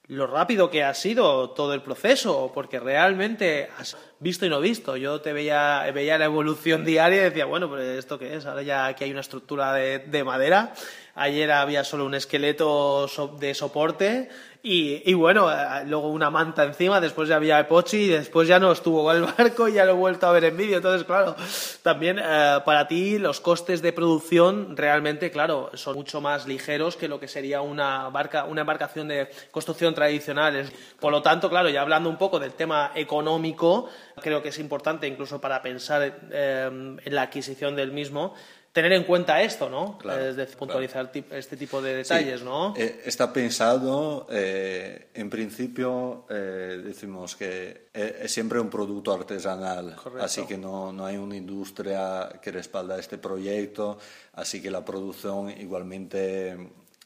lo 0.07 0.27
rápido 0.27 0.69
que 0.69 0.83
ha 0.83 0.93
sido 0.93 1.51
todo 1.51 1.73
el 1.73 1.81
proceso, 1.81 2.51
porque 2.53 2.79
realmente 2.79 3.69
has 3.79 3.97
visto 4.19 4.45
y 4.45 4.49
no 4.49 4.59
visto. 4.59 4.97
Yo 4.97 5.21
te 5.21 5.31
veía, 5.31 5.89
veía 5.93 6.17
la 6.17 6.25
evolución 6.25 6.83
diaria 6.83 7.21
y 7.21 7.23
decía, 7.23 7.45
bueno, 7.45 7.69
pues 7.69 7.83
esto 7.97 8.19
qué 8.19 8.35
es, 8.35 8.45
ahora 8.45 8.63
ya 8.63 8.85
aquí 8.85 9.05
hay 9.05 9.11
una 9.11 9.21
estructura 9.21 9.73
de, 9.73 9.99
de 9.99 10.23
madera, 10.23 10.73
ayer 11.15 11.51
había 11.51 11.83
solo 11.83 12.05
un 12.05 12.15
esqueleto 12.15 13.07
de 13.39 13.53
soporte 13.53 14.29
y, 14.65 15.13
bueno, 15.13 15.51
eh, 15.51 15.83
luego 15.87 16.07
una 16.07 16.29
manta 16.29 16.63
encima, 16.63 17.01
después 17.01 17.27
ya 17.27 17.35
había 17.35 17.59
epoxi 17.59 18.03
y 18.03 18.07
después 18.07 18.47
ya 18.47 18.59
no 18.59 18.71
estuvo 18.71 19.11
el 19.11 19.23
barco 19.37 19.67
y 19.67 19.73
ya 19.73 19.83
lo 19.83 19.91
he 19.91 19.95
vuelto 19.95 20.25
a 20.25 20.31
ver 20.31 20.45
en 20.45 20.55
vídeo. 20.55 20.77
Entonces, 20.77 21.05
claro, 21.05 21.35
también 21.81 22.17
eh, 22.17 22.59
para 22.63 22.87
ti 22.87 23.19
los 23.19 23.41
costes 23.41 23.81
de 23.81 23.91
producción 23.91 24.77
realmente, 24.77 25.31
claro, 25.31 25.69
son 25.73 25.95
mucho 25.95 26.21
más 26.21 26.47
ligeros 26.47 26.95
que 26.95 27.09
lo 27.09 27.19
que 27.19 27.27
sería 27.27 27.59
una, 27.59 28.07
barca, 28.07 28.45
una 28.45 28.61
embarcación 28.61 29.09
de 29.09 29.27
construcción 29.51 29.93
tradicional. 29.93 30.71
Por 30.97 31.11
lo 31.11 31.21
tanto, 31.21 31.49
claro, 31.49 31.67
ya 31.67 31.81
hablando 31.81 32.09
un 32.09 32.17
poco 32.17 32.39
del 32.39 32.53
tema 32.53 32.93
económico, 32.95 33.89
creo 34.21 34.41
que 34.41 34.47
es 34.47 34.59
importante 34.59 35.07
incluso 35.07 35.41
para 35.41 35.61
pensar 35.61 36.19
eh, 36.31 36.69
en 37.03 37.15
la 37.15 37.23
adquisición 37.23 37.75
del 37.75 37.91
mismo 37.91 38.33
tener 38.73 38.91
en 38.93 39.03
cuenta 39.03 39.41
esto, 39.43 39.69
¿no? 39.69 39.99
es 40.11 40.35
decir, 40.35 40.57
puntualizar 40.57 41.11
este 41.29 41.55
tipo 41.55 41.79
de 41.79 41.97
detalles, 41.97 42.41
¿no? 42.41 42.73
Eh, 42.75 43.03
está 43.05 43.31
pensado, 43.31 44.25
eh, 44.31 45.09
en 45.13 45.29
principio, 45.29 46.25
eh, 46.27 46.81
decimos 46.83 47.35
que 47.35 47.89
es 47.93 48.31
siempre 48.31 48.59
un 48.59 48.71
producto 48.71 49.13
artesanal, 49.13 49.95
así 50.19 50.45
que 50.47 50.57
no, 50.57 50.91
no, 50.91 51.05
hay 51.05 51.17
una 51.17 51.35
industria 51.35 52.39
que 52.41 52.51
respalda 52.51 52.97
este 52.97 53.19
proyecto, 53.19 53.99
así 54.33 54.59
que 54.59 54.71
la 54.71 54.83
producción 54.83 55.51
igualmente 55.51 56.57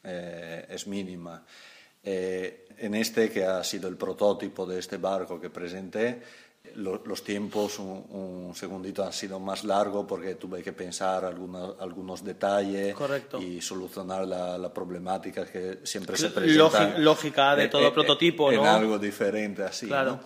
es 0.02 0.86
mínima. 0.86 1.44
En 2.02 2.94
este, 2.94 3.30
que 3.30 3.44
ha 3.44 3.62
sido 3.64 3.88
el 3.88 3.96
prototipo 3.96 4.66
de 4.66 4.78
este 4.78 4.96
barco 4.96 5.40
que 5.40 5.50
presenté, 5.50 6.22
los 6.74 7.24
tiempos, 7.24 7.78
un, 7.78 8.52
segundito, 8.54 9.04
han 9.04 9.12
sido 9.12 9.40
más 9.40 9.64
largos 9.64 10.06
porque 10.06 10.34
tuve 10.34 10.62
que 10.62 10.72
pensar 10.72 11.24
algunos, 11.24 11.76
algunos 11.80 12.22
detalles 12.22 12.94
y 13.40 13.60
solucionar 13.60 14.26
la, 14.26 14.72
problemática 14.72 15.44
que 15.46 15.80
siempre 15.84 16.16
se 16.16 16.30
presenta. 16.30 16.98
Lógica 16.98 17.56
de 17.56 17.68
todo 17.68 17.92
prototipo, 17.92 18.52
¿no? 18.52 18.60
En 18.60 18.66
algo 18.66 18.98
diferente, 18.98 19.62
así. 19.62 19.86
Claro 19.86 20.20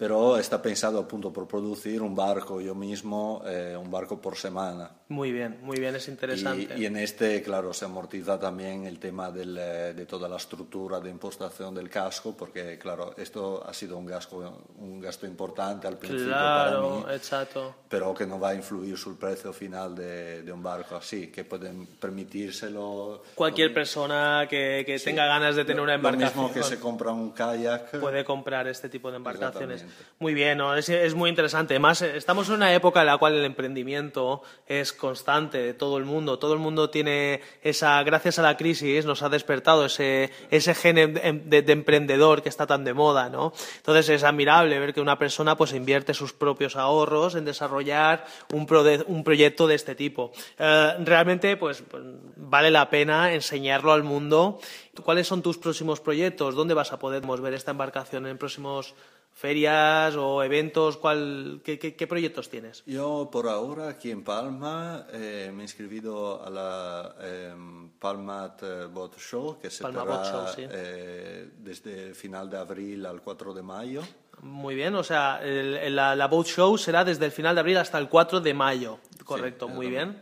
pero 0.00 0.38
está 0.38 0.62
pensado 0.62 0.98
appunto 0.98 1.30
por 1.30 1.46
producir 1.46 2.00
un 2.00 2.16
barco 2.16 2.58
yo 2.58 2.74
mismo, 2.74 3.42
eh, 3.44 3.76
un 3.76 3.90
barco 3.90 4.18
por 4.18 4.34
semana. 4.34 4.90
Muy 5.08 5.30
bien, 5.30 5.58
muy 5.60 5.78
bien, 5.78 5.94
es 5.94 6.08
interesante. 6.08 6.74
Y, 6.78 6.86
en 6.86 6.96
este, 6.96 7.42
claro, 7.42 7.74
se 7.74 7.84
amortiza 7.84 8.40
también 8.40 8.86
el 8.86 8.98
tema 8.98 9.30
del, 9.30 9.58
eh, 9.58 9.92
de 9.92 10.06
toda 10.06 10.26
la 10.26 10.36
estructura 10.36 11.00
de 11.00 11.10
impostación 11.10 11.74
del 11.74 11.90
casco, 11.90 12.34
porque, 12.34 12.78
claro, 12.78 13.12
esto 13.18 13.62
ha 13.68 13.74
sido 13.74 13.98
un 13.98 14.06
gasto, 14.06 14.36
un 14.78 15.00
gasto 15.00 15.26
importante 15.26 15.86
al 15.86 15.98
principio 15.98 16.32
para 16.32 16.80
mí, 16.80 17.04
exacto. 17.12 17.74
pero 17.86 18.14
que 18.14 18.24
no 18.24 18.40
va 18.40 18.50
a 18.50 18.54
influir 18.54 18.96
sul 18.96 19.18
precio 19.18 19.52
final 19.52 19.94
de, 19.94 20.42
de 20.42 20.50
un 20.50 20.62
barco 20.62 20.96
así, 20.96 21.26
que 21.26 21.44
pueden 21.44 21.86
permitírselo. 21.86 23.22
Cualquier 23.34 23.74
persona 23.74 24.46
que, 24.48 24.82
que 24.86 24.98
tenga 24.98 25.26
ganas 25.26 25.56
de 25.56 25.66
tener 25.66 25.82
una 25.82 25.94
embarcación. 25.96 26.42
Lo 26.44 26.48
mismo 26.48 26.54
que 26.54 26.66
se 26.66 26.80
compra 26.80 27.12
un 27.12 27.32
kayak. 27.32 28.00
Puede 28.00 28.24
comprar 28.24 28.66
este 28.66 28.88
tipo 28.88 29.10
de 29.10 29.18
embarcaciones. 29.18 29.84
Muy 30.22 30.34
bien, 30.34 30.60
es, 30.76 31.14
muy 31.14 31.30
interesante. 31.30 31.72
Además, 31.72 32.02
estamos 32.02 32.46
en 32.50 32.56
una 32.56 32.74
época 32.74 33.00
en 33.00 33.06
la 33.06 33.16
cual 33.16 33.36
el 33.36 33.44
emprendimiento 33.46 34.42
es 34.66 34.92
constante 34.92 35.56
de 35.56 35.72
todo 35.72 35.96
el 35.96 36.04
mundo. 36.04 36.38
Todo 36.38 36.52
el 36.52 36.58
mundo 36.58 36.90
tiene 36.90 37.40
esa, 37.62 38.02
gracias 38.02 38.38
a 38.38 38.42
la 38.42 38.58
crisis, 38.58 39.06
nos 39.06 39.22
ha 39.22 39.30
despertado 39.30 39.86
ese, 39.86 40.30
ese 40.50 40.74
gen 40.74 40.98
em, 40.98 41.48
de, 41.48 41.64
emprendedor 41.72 42.42
que 42.42 42.50
está 42.50 42.66
tan 42.66 42.84
de 42.84 42.92
moda, 42.92 43.30
¿no? 43.30 43.54
Entonces 43.78 44.10
es 44.10 44.22
admirable 44.22 44.78
ver 44.78 44.92
que 44.92 45.00
una 45.00 45.18
persona 45.18 45.56
pues 45.56 45.72
invierte 45.72 46.12
sus 46.12 46.34
propios 46.34 46.76
ahorros 46.76 47.34
en 47.34 47.46
desarrollar 47.46 48.26
un, 48.52 48.66
un 49.06 49.24
proyecto 49.24 49.66
de 49.68 49.74
este 49.74 49.94
tipo. 49.94 50.32
Eh, 50.58 50.96
realmente, 50.98 51.56
pues, 51.56 51.82
pues 51.90 52.02
vale 52.36 52.70
la 52.70 52.90
pena 52.90 53.32
enseñarlo 53.32 53.90
al 53.90 54.02
mundo. 54.02 54.60
¿Cuáles 55.02 55.26
son 55.26 55.40
tus 55.40 55.56
próximos 55.56 55.98
proyectos? 56.00 56.54
¿Dónde 56.54 56.74
vas 56.74 56.92
a 56.92 56.98
poder 56.98 57.22
ver 57.22 57.54
esta 57.54 57.70
embarcación 57.70 58.26
en 58.26 58.36
próximos 58.36 58.94
ferias 59.32 60.14
o 60.16 60.42
eventos? 60.42 60.96
¿cuál, 60.96 61.60
qué, 61.64 62.06
proyectos 62.06 62.48
tienes? 62.48 62.82
Yo 62.86 63.28
por 63.30 63.48
ahora 63.48 63.88
aquí 63.88 64.10
en 64.10 64.22
Palma 64.22 65.06
eh, 65.12 65.50
me 65.52 65.62
he 65.62 65.64
inscrito 65.64 66.42
a 66.44 66.50
la 66.50 67.14
eh, 67.20 67.54
Palmat 67.98 68.62
Boat 68.92 69.16
Show 69.18 69.58
que 69.60 69.70
se 69.70 69.86
hará 69.86 70.54
eh, 70.56 71.50
desde 71.58 72.08
el 72.08 72.14
final 72.14 72.50
de 72.50 72.58
abril 72.58 73.06
al 73.06 73.22
4 73.22 73.54
de 73.54 73.62
mayo. 73.62 74.02
Muy 74.42 74.74
bien, 74.74 74.94
o 74.94 75.04
sea, 75.04 75.40
la, 75.42 76.16
la, 76.16 76.26
Boat 76.26 76.46
Show 76.46 76.78
será 76.78 77.04
desde 77.04 77.26
el 77.26 77.30
final 77.30 77.54
de 77.54 77.60
abril 77.60 77.76
hasta 77.76 77.98
el 77.98 78.08
4 78.08 78.40
de 78.40 78.54
mayo. 78.54 78.98
Correcto, 79.24 79.68
muy 79.68 79.90
bien 79.90 80.16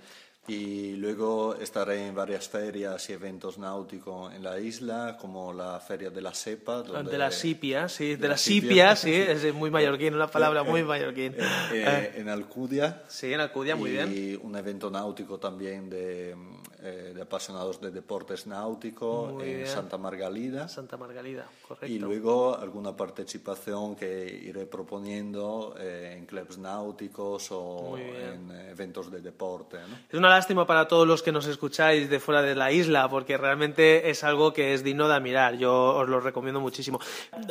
y 0.49 0.97
luego 0.97 1.55
estaré 1.55 2.07
en 2.07 2.15
varias 2.15 2.49
ferias 2.49 3.09
y 3.11 3.13
eventos 3.13 3.59
náuticos 3.59 4.33
en 4.35 4.43
la 4.43 4.59
isla, 4.59 5.19
como 5.21 5.53
la 5.53 5.79
Feria 5.79 6.09
de 6.09 6.23
la 6.23 6.33
Cepa. 6.33 6.83
De 6.83 7.19
la 7.19 7.31
Sipia, 7.31 7.89
sí, 7.89 8.17
de, 8.17 8.29
la, 8.29 8.37
Sipia, 8.39 8.97
sí, 8.97 9.13
es 9.13 9.53
muy 9.53 9.71
mallorquín, 9.71 10.15
una 10.15 10.29
palabra 10.29 10.63
muy 10.63 10.83
mallorquín. 10.83 11.35
Eh, 11.73 12.15
en 12.17 12.29
Alcudia. 12.31 13.03
Sí, 13.09 13.33
en 13.33 13.41
Alcudia, 13.41 13.77
muy 13.77 13.91
bien. 13.91 14.11
Y 14.13 14.37
un 14.37 14.57
evento 14.57 14.91
náutico 14.91 15.39
también 15.39 15.91
de, 15.91 16.35
eh, 16.83 17.13
de 17.15 17.23
apasionados 17.23 17.81
de 17.81 17.91
deportes 17.91 18.47
náuticos 18.47 19.43
en 19.43 19.67
Santa 19.67 19.99
Margalida. 19.99 20.69
Santa 20.69 20.97
Margalida, 20.97 21.47
correcto. 21.67 21.87
Y 21.87 21.99
luego 21.99 22.57
alguna 22.57 22.97
participación 22.97 23.97
que 23.97 24.27
iré 24.45 24.67
proponiendo 24.67 25.75
eh, 25.79 26.15
en 26.17 26.27
clubs 26.27 26.59
náuticos 26.59 27.49
o 27.51 27.99
en 27.99 28.51
eventos 28.71 29.11
de 29.11 29.21
deporte. 29.21 29.79
¿no? 29.79 29.97
Es 30.09 30.19
una 30.19 30.29
lástima 30.29 30.67
para 30.67 30.87
todos 30.87 31.07
los 31.07 31.23
que 31.23 31.33
nos 31.33 31.47
escucháis 31.47 32.09
de 32.09 32.21
fuera 32.21 32.43
de 32.43 32.55
la 32.55 32.71
isla, 32.71 33.09
porque 33.09 33.37
realmente 33.37 34.11
es 34.11 34.23
algo 34.23 34.53
que 34.53 34.75
es 34.75 34.85
digno 34.85 35.09
de 35.09 35.15
admirar. 35.15 35.57
Yo 35.57 35.97
os 35.97 36.09
lo 36.09 36.21
recomiendo 36.21 36.61
muchísimo. 36.61 37.01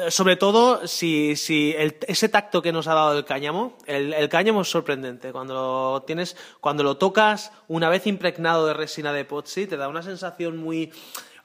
Sobre 0.09 0.35
todo 0.35 0.87
si, 0.87 1.35
si 1.35 1.75
ese 1.77 2.29
tacto 2.29 2.61
que 2.61 2.71
nos 2.71 2.87
ha 2.87 2.93
dado 2.93 3.17
el 3.17 3.25
cáñamo, 3.25 3.77
el, 3.85 4.29
cáñamo 4.29 4.61
es 4.61 4.69
sorprendente. 4.69 5.31
Cuando 5.31 5.53
lo 5.53 6.03
tienes, 6.03 6.37
cuando 6.61 6.83
lo 6.83 6.97
tocas 6.97 7.51
una 7.67 7.89
vez 7.89 8.07
impregnado 8.07 8.65
de 8.67 8.73
resina 8.73 9.13
de 9.13 9.16
epoxi, 9.19 9.67
te 9.67 9.77
da 9.77 9.87
una 9.87 10.01
sensación 10.01 10.57
muy 10.57 10.91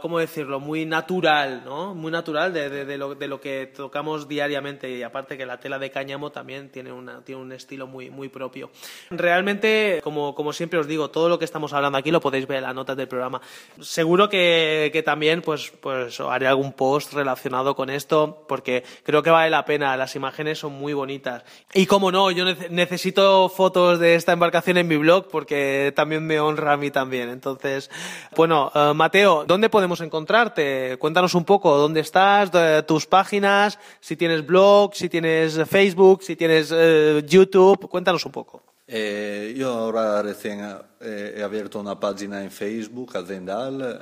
¿cómo 0.02 0.18
decirlo?, 0.18 0.58
muy 0.58 0.84
natural, 0.84 1.62
¿no? 1.64 1.94
Muy 1.94 2.10
natural 2.10 2.52
de, 2.52 2.68
de, 2.68 2.98
lo, 2.98 3.14
de, 3.14 3.28
lo, 3.28 3.40
que 3.40 3.70
tocamos 3.74 4.26
diariamente 4.26 4.90
y 4.90 5.04
aparte 5.04 5.38
que 5.38 5.46
la 5.46 5.60
tela 5.60 5.78
de 5.78 5.92
cáñamo 5.92 6.32
también 6.32 6.70
tiene, 6.70 6.90
una, 6.90 7.24
tiene 7.24 7.40
un 7.40 7.52
estilo 7.52 7.86
muy, 7.86 8.10
muy 8.10 8.28
propio. 8.28 8.72
Realmente, 9.10 10.00
como, 10.02 10.34
como 10.34 10.52
siempre 10.52 10.80
os 10.80 10.88
digo, 10.88 11.10
todo 11.10 11.28
lo 11.28 11.38
que 11.38 11.44
estamos 11.44 11.72
hablando 11.72 11.98
aquí 11.98 12.10
lo 12.10 12.20
podéis 12.20 12.48
ver 12.48 12.58
en 12.58 12.64
las 12.64 12.74
notas 12.74 12.96
del 12.96 13.06
programa. 13.06 13.40
Seguro 13.80 14.28
que, 14.28 14.90
que 14.92 15.04
también 15.04 15.40
pues, 15.40 15.72
pues 15.80 16.18
haré 16.18 16.48
algún 16.48 16.72
post 16.72 17.12
relacionado 17.12 17.76
con 17.76 17.88
esto 17.88 18.44
porque 18.48 18.82
creo 19.04 19.22
que 19.22 19.30
vale 19.30 19.50
la 19.50 19.64
pena, 19.64 19.96
las 19.96 20.16
imágenes 20.16 20.58
son 20.58 20.72
muy 20.72 20.94
bonitas. 20.94 21.44
Y 21.74 21.86
como 21.86 22.10
no, 22.10 22.32
yo 22.32 22.44
necesito 22.70 23.48
fotos 23.48 24.00
de 24.00 24.16
esta 24.16 24.32
embarcación 24.32 24.78
en 24.78 24.88
mi 24.88 24.96
blog 24.96 25.28
porque 25.28 25.92
también 25.94 26.26
me 26.26 26.40
honra 26.40 26.72
a 26.72 26.76
mí 26.76 26.90
también. 26.90 27.28
Entonces, 27.28 27.88
bueno, 28.34 28.72
eh, 28.74 28.92
Mateo, 28.94 29.44
¿dónde 29.46 29.68
podemos 29.68 29.91
encontrarte? 30.00 30.96
Cuéntanos 30.98 31.34
un 31.34 31.44
poco 31.44 31.76
dónde 31.76 32.00
estás, 32.00 32.50
tus 32.86 33.06
páginas, 33.06 33.78
si 34.00 34.16
tienes 34.16 34.44
blog, 34.46 34.94
si 34.94 35.08
tienes 35.08 35.58
Facebook, 35.68 36.22
si 36.22 36.36
tienes 36.36 36.72
eh, 36.74 37.22
YouTube. 37.26 37.88
Cuéntanos 37.88 38.24
un 38.24 38.32
poco. 38.32 38.62
Eh, 38.86 39.54
yo 39.56 39.70
ahora 39.72 40.22
recién 40.22 40.60
eh, 41.00 41.34
he 41.36 41.42
abierto 41.42 41.80
una 41.80 41.98
página 41.98 42.42
en 42.42 42.50
Facebook, 42.50 43.16
Azendal. 43.16 44.00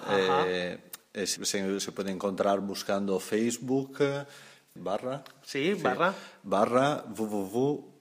se, 1.12 1.92
puede 1.92 2.10
encontrar 2.10 2.60
buscando 2.60 3.18
Facebook 3.20 3.98
barra. 4.74 5.22
Sí, 5.42 5.74
barra. 5.74 6.14
Barra 6.42 7.04
www.amare.com 7.08 8.00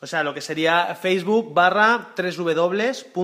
o 0.00 0.06
sea, 0.06 0.22
lo 0.22 0.32
que 0.32 0.40
sería 0.40 0.94
Facebook 0.94 1.52
barra 1.52 2.14
www.amare.es. 2.16 3.14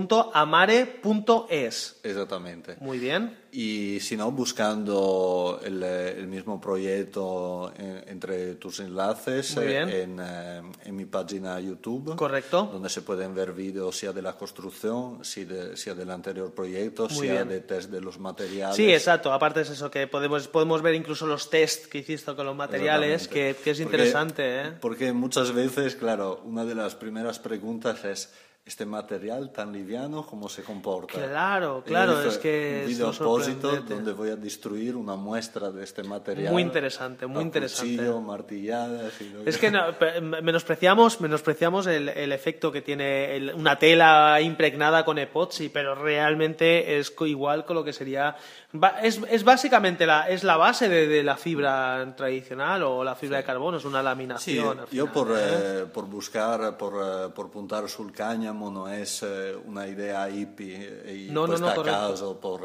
Exactamente. 2.03 2.77
Muy 2.81 2.99
bien. 2.99 3.39
Y 3.57 4.01
si 4.01 4.17
no, 4.17 4.33
buscando 4.33 5.61
el, 5.63 5.81
el 5.81 6.27
mismo 6.27 6.61
proyecto 6.61 7.73
entre 7.79 8.57
tus 8.57 8.81
enlaces 8.81 9.57
en, 9.57 10.19
eh, 10.21 10.63
en, 10.85 10.97
mi 10.97 11.05
página 11.05 11.61
YouTube. 11.61 12.17
Correcto. 12.17 12.69
Donde 12.73 12.89
se 12.89 13.03
pueden 13.03 13.33
ver 13.33 13.53
vídeos 13.53 13.97
sea 13.97 14.13
de 14.13 14.23
la 14.23 14.33
construcción, 14.33 15.25
sea, 15.25 15.45
de, 15.45 15.77
sea 15.77 15.95
del 15.95 16.11
anterior 16.11 16.53
proyecto, 16.53 17.09
sea 17.09 17.45
de 17.45 17.61
test 17.61 17.91
de 17.91 18.01
los 18.01 18.19
materiales. 18.19 18.75
Sí, 18.75 18.93
exacto. 18.93 19.33
Aparte 19.33 19.61
es 19.61 19.71
eso, 19.71 19.89
que 19.89 20.09
podemos, 20.09 20.49
podemos 20.49 20.83
ver 20.83 20.97
incluso 20.97 21.25
los 21.25 21.49
test 21.49 21.87
que 21.87 21.99
hiciste 21.99 22.35
con 22.35 22.47
los 22.47 22.57
materiales, 22.57 23.29
que, 23.29 23.55
que, 23.63 23.71
es 23.71 23.79
interesante. 23.79 24.63
Porque, 24.63 24.69
¿eh? 24.69 24.79
porque 24.81 25.13
muchas 25.13 25.53
veces, 25.53 25.95
claro, 25.95 26.43
una 26.45 26.65
de 26.65 26.75
las 26.75 26.97
primeras 26.97 27.39
preguntas 27.39 28.05
es 28.05 28.33
este 28.67 28.87
material 28.87 29.53
tan 29.53 29.75
liviano, 29.75 30.25
cómo 30.25 30.49
se 30.49 30.63
comporta. 30.63 31.13
Claro, 31.13 31.83
claro, 31.85 32.23
es 32.23 32.39
que... 32.39 32.81
Un 32.85 32.89
video 32.89 33.09
apósito 33.11 33.77
donde 33.83 34.13
voy 34.15 34.31
a 34.31 34.37
destruir 34.37 34.97
una 34.97 35.17
muestra 35.17 35.71
de 35.71 35.85
este 35.85 36.03
material. 36.03 36.51
Muy 36.51 36.63
interesante, 36.63 37.27
muy 37.27 37.43
interesante. 37.43 37.97
Cuchillo, 37.97 38.21
martilladas... 38.23 39.13
Es 39.45 39.59
que 39.59 39.71
menospreciamos, 40.43 41.21
menospreciamos 41.21 41.87
el, 41.87 42.09
el, 42.09 42.33
efecto 42.33 42.73
que 42.73 42.81
tiene 42.81 43.53
una 43.55 43.79
tela 43.79 44.41
impregnada 44.41 45.05
con 45.05 45.19
epoxi, 45.19 45.69
pero 45.69 45.95
realmente 45.95 46.99
es 46.99 47.15
igual 47.21 47.67
con 47.67 47.77
lo 47.77 47.85
que 47.85 47.93
sería... 47.93 48.35
Es, 49.03 49.21
es 49.31 49.45
básicamente 49.45 50.05
la, 50.05 50.29
es 50.29 50.43
la 50.43 50.57
base 50.57 50.89
de, 50.89 51.23
la 51.23 51.37
fibra 51.37 52.13
tradicional 52.17 52.83
o 52.83 53.05
la 53.05 53.15
fibra 53.15 53.37
de 53.37 53.45
carbono, 53.45 53.77
es 53.77 53.85
una 53.85 54.03
laminación. 54.03 54.81
Sí, 54.91 54.97
yo 54.97 55.13
por, 55.13 55.31
¿eh? 55.31 55.37
Eh, 55.39 55.87
por 55.93 56.07
buscar, 56.07 56.77
por, 56.77 56.95
eh, 56.95 57.29
por 57.33 57.51
puntar 57.51 57.89
sul 57.89 58.13
cáñamo 58.13 58.71
no 58.73 58.89
es 58.89 59.25
una 59.67 59.87
idea 59.87 60.29
hippie 60.29 61.27
y 61.29 61.31
no, 61.31 61.47
no, 61.47 61.57
no, 61.57 61.83
caso 61.85 62.41
por... 62.41 62.63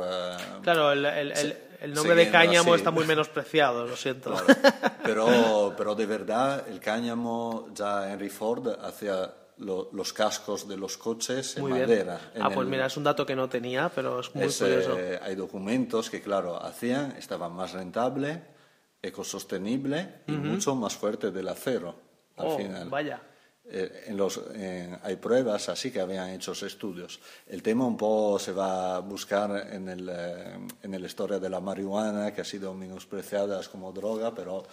claro, 0.63 0.93
el, 0.93 1.05
el, 1.05 1.57
el, 1.79 1.93
nombre 1.93 2.15
de 2.15 2.31
cáñamo 2.31 2.73
está 2.73 2.89
muy 2.89 3.05
menospreciado, 3.05 3.85
lo 3.85 3.95
siento. 3.95 4.33
Pero, 5.03 5.73
pero 5.75 5.95
de 5.95 6.05
verdad 6.05 6.67
el 6.67 6.79
cáñamo 6.79 7.69
ya 7.73 8.11
Henry 8.11 8.29
Ford 8.29 8.67
hacía 8.83 9.33
los 9.59 10.13
cascos 10.13 10.67
de 10.67 10.77
los 10.77 10.97
coches 10.97 11.57
en 11.57 11.69
madera. 11.69 12.31
ah, 12.39 12.49
pues 12.49 12.67
mira, 12.67 12.85
es 12.85 12.97
un 12.97 13.03
dato 13.03 13.25
que 13.25 13.35
no 13.35 13.49
tenía, 13.49 13.89
pero 13.93 14.19
es 14.19 14.33
muy 14.33 14.47
curioso. 14.47 14.97
hay 15.21 15.35
documentos 15.35 16.09
que, 16.09 16.21
claro, 16.21 16.61
hacían, 16.61 17.11
estaban 17.17 17.53
más 17.53 17.73
rentable, 17.73 18.41
ecosostenible 19.01 20.21
y 20.27 20.33
mucho 20.33 20.75
más 20.75 20.95
fuerte 20.95 21.31
del 21.31 21.47
acero. 21.47 21.95
Al 22.37 22.47
oh, 22.47 22.57
final. 22.57 22.89
Vaya. 22.89 23.21
Eh, 23.71 24.05
en 24.07 24.17
los, 24.17 24.41
hay 25.03 25.15
pruebas 25.17 25.69
así 25.69 25.91
que 25.91 26.01
habían 26.01 26.29
hecho 26.29 26.53
estudios. 26.53 27.19
El 27.45 27.61
tema 27.61 27.85
un 27.85 27.97
poco 27.97 28.39
se 28.39 28.51
va 28.51 28.95
a 28.95 28.99
buscar 28.99 29.71
en, 29.71 29.87
el, 29.89 30.09
eh, 30.11 30.57
en 30.81 30.91
la 30.99 31.05
historia 31.05 31.37
de 31.37 31.49
la 31.49 31.59
marihuana, 31.59 32.33
que 32.33 32.41
ha 32.41 32.45
sido 32.45 32.73
menospreciada 32.73 33.61
como 33.71 33.91
droga, 33.91 34.33
pero 34.33 34.63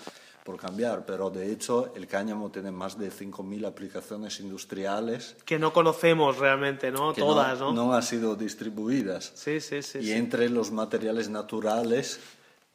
por 0.46 0.56
cambiar, 0.56 1.04
pero 1.04 1.28
de 1.28 1.50
hecho 1.50 1.92
el 1.96 2.06
cáñamo 2.06 2.50
tiene 2.50 2.70
más 2.70 2.96
de 2.96 3.10
5.000 3.10 3.66
aplicaciones 3.66 4.38
industriales. 4.38 5.36
Que 5.44 5.58
no 5.58 5.72
conocemos 5.72 6.38
realmente, 6.38 6.92
¿no? 6.92 7.12
Todas, 7.12 7.58
¿no? 7.58 7.72
No 7.72 7.92
han 7.92 8.02
sido 8.04 8.36
distribuidas. 8.36 9.32
Sí, 9.34 9.60
sí, 9.60 9.82
sí. 9.82 9.98
Y 9.98 10.12
entre 10.12 10.48
los 10.48 10.70
materiales 10.70 11.28
naturales, 11.28 12.20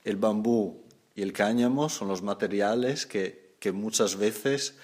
el 0.03 0.17
bambú 0.17 0.83
y 1.15 1.21
el 1.21 1.31
cáñamo 1.31 1.87
son 1.87 2.09
los 2.09 2.21
materiales 2.21 3.05
que, 3.05 3.55
que 3.59 3.71
muchas 3.71 4.17
veces 4.17 4.75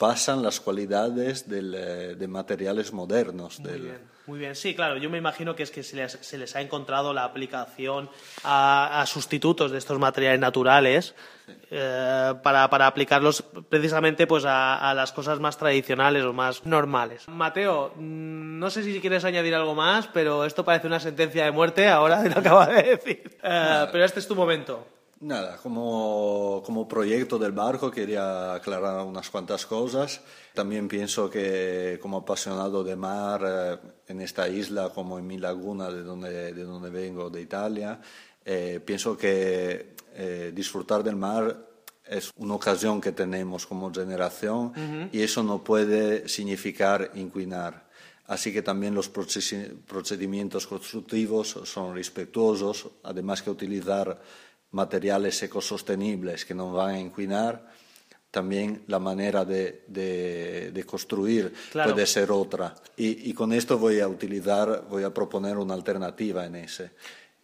pasan 0.00 0.42
las 0.42 0.60
cualidades 0.60 1.44
eh, 1.50 2.16
de 2.18 2.26
materiales 2.26 2.90
modernos. 2.90 3.60
Muy 3.60 3.80
bien, 3.80 3.98
muy 4.26 4.38
bien. 4.38 4.56
Sí, 4.56 4.74
claro, 4.74 4.96
yo 4.96 5.10
me 5.10 5.18
imagino 5.18 5.54
que 5.54 5.62
es 5.62 5.70
que 5.70 5.82
se 5.82 6.38
les, 6.38 6.56
ha 6.56 6.60
encontrado 6.62 7.12
la 7.12 7.24
aplicación 7.24 8.08
a, 8.42 9.04
sustitutos 9.06 9.70
de 9.70 9.76
estos 9.76 9.98
materiales 9.98 10.40
naturales 10.40 11.14
eh, 11.70 12.34
para, 12.42 12.64
aplicarlos 12.64 13.44
precisamente 13.68 14.26
pues 14.26 14.44
a, 14.46 14.94
las 14.96 15.12
cosas 15.12 15.38
más 15.38 15.58
tradicionales 15.58 16.24
o 16.24 16.32
más 16.32 16.64
normales. 16.64 17.28
Mateo, 17.28 17.92
mm, 17.94 18.58
no 18.58 18.70
sé 18.70 18.82
si 18.82 18.98
quieres 19.02 19.26
añadir 19.26 19.54
algo 19.54 19.74
más, 19.74 20.06
pero 20.06 20.46
esto 20.46 20.64
parece 20.64 20.86
una 20.86 20.98
sentencia 20.98 21.44
de 21.44 21.50
muerte 21.50 21.88
ahora 21.88 22.22
lo 22.22 22.32
que 22.32 22.38
acabas 22.38 22.68
de 22.68 22.82
decir. 22.82 23.38
Eh, 23.42 23.86
pero 23.90 24.04
este 24.04 24.20
es 24.20 24.28
tu 24.28 24.34
momento. 24.34 24.86
Nada, 25.20 25.58
como, 25.58 26.62
como, 26.64 26.88
proyecto 26.88 27.38
del 27.38 27.52
barco 27.52 27.90
quería 27.90 28.54
aclarar 28.54 29.04
unas 29.04 29.28
cuantas 29.28 29.66
cosas. 29.66 30.22
También 30.54 30.88
pienso 30.88 31.28
que 31.28 31.98
como 32.00 32.16
apasionado 32.16 32.82
de 32.82 32.96
mar 32.96 33.42
eh, 33.46 33.76
en 34.08 34.22
esta 34.22 34.48
isla 34.48 34.88
como 34.94 35.18
en 35.18 35.26
mi 35.26 35.36
laguna 35.36 35.90
de 35.90 36.02
donde, 36.02 36.54
de 36.54 36.64
donde 36.64 36.88
vengo, 36.88 37.28
de 37.28 37.42
Italia, 37.42 38.00
eh, 38.46 38.80
pienso 38.82 39.14
que 39.14 39.94
eh, 40.14 40.52
disfrutar 40.54 41.04
del 41.04 41.16
mar 41.16 41.66
es 42.06 42.32
una 42.36 42.54
ocasión 42.54 42.98
que 42.98 43.12
tenemos 43.12 43.66
como 43.66 43.92
generación 43.92 44.72
y 45.12 45.20
eso 45.20 45.42
no 45.42 45.62
puede 45.62 46.28
significar 46.30 47.10
inquinar. 47.14 47.90
Así 48.26 48.52
que 48.52 48.62
también 48.62 48.94
los 48.94 49.08
procedimientos 49.08 50.66
constructivos 50.66 51.58
son 51.64 51.94
respetuosos, 51.94 52.88
además 53.02 53.42
que 53.42 53.50
utilizar 53.50 54.20
materiales 54.72 55.42
ecosostenibles 55.42 56.44
que 56.44 56.54
no 56.54 56.72
van 56.72 56.94
a 56.94 56.98
inquinar, 57.00 57.70
también 58.30 58.84
la 58.86 59.00
manera 59.00 59.44
de, 59.44 59.82
de, 59.88 60.84
construir 60.84 61.52
puede 61.72 62.06
ser 62.06 62.30
otra. 62.30 62.74
Y, 62.96 63.28
y, 63.28 63.34
con 63.34 63.52
esto 63.52 63.78
voy 63.78 63.98
a 63.98 64.06
utilizar, 64.06 64.86
voy 64.88 65.02
a 65.02 65.12
proponer 65.12 65.58
una 65.58 65.74
alternativa 65.74 66.46
en 66.46 66.56
ese. 66.56 66.92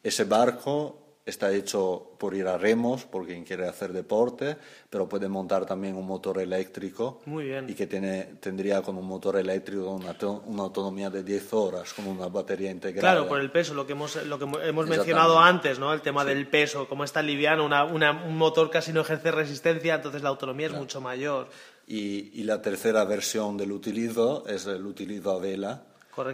Ese 0.03 0.25
barco 0.25 1.06
está 1.27 1.53
hecho 1.53 2.13
por 2.19 2.35
ir 2.35 2.47
a 2.47 2.57
remos, 2.57 3.05
por 3.05 3.27
quien 3.27 3.43
quiere 3.43 3.67
hacer 3.67 3.93
deporte, 3.93 4.57
pero 4.89 5.09
puede 5.09 5.29
montar 5.29 5.67
también 5.67 5.97
un 5.97 6.07
motor 6.07 6.41
eléctrico. 6.41 7.21
Muy 7.27 7.47
bien. 7.47 7.69
Y 7.69 7.75
que 7.75 7.89
tiene, 7.89 8.37
tendría 8.39 8.81
con 8.81 8.97
un 8.97 9.07
motor 9.07 9.37
eléctrico 9.37 9.91
una, 9.91 10.17
una, 10.47 10.63
autonomía 10.63 11.11
de 11.11 11.25
10 11.25 11.53
horas, 11.53 11.93
con 11.93 12.07
una 12.07 12.29
batería 12.29 12.71
integrada. 12.71 13.15
Claro, 13.15 13.29
por 13.29 13.41
el 13.41 13.51
peso, 13.51 13.75
lo 13.75 13.85
que 13.87 13.93
hemos, 13.93 14.25
lo 14.25 14.39
que 14.39 14.45
hemos 14.69 14.87
mencionado 14.87 15.41
antes, 15.41 15.81
¿no? 15.81 15.93
El 15.93 16.01
tema 16.01 16.25
del 16.25 16.47
peso, 16.47 16.89
como 16.89 17.03
está 17.03 17.23
liviano, 17.23 17.65
una, 17.65 18.13
un 18.13 18.39
motor 18.39 18.71
casi 18.71 18.93
no 18.93 19.01
ejerce 19.01 19.33
resistencia, 19.33 19.97
entonces 19.97 20.23
la 20.23 20.29
autonomía 20.29 20.69
es 20.69 20.75
mucho 20.75 21.01
mayor. 21.01 21.49
Y, 21.89 22.41
y 22.41 22.45
la 22.45 22.63
tercera 22.63 23.05
versión 23.05 23.57
del 23.57 23.73
utilizo 23.73 24.47
es 24.47 24.67
el 24.67 24.87
utilizo 24.87 25.33
a 25.33 25.41
vela 25.41 25.83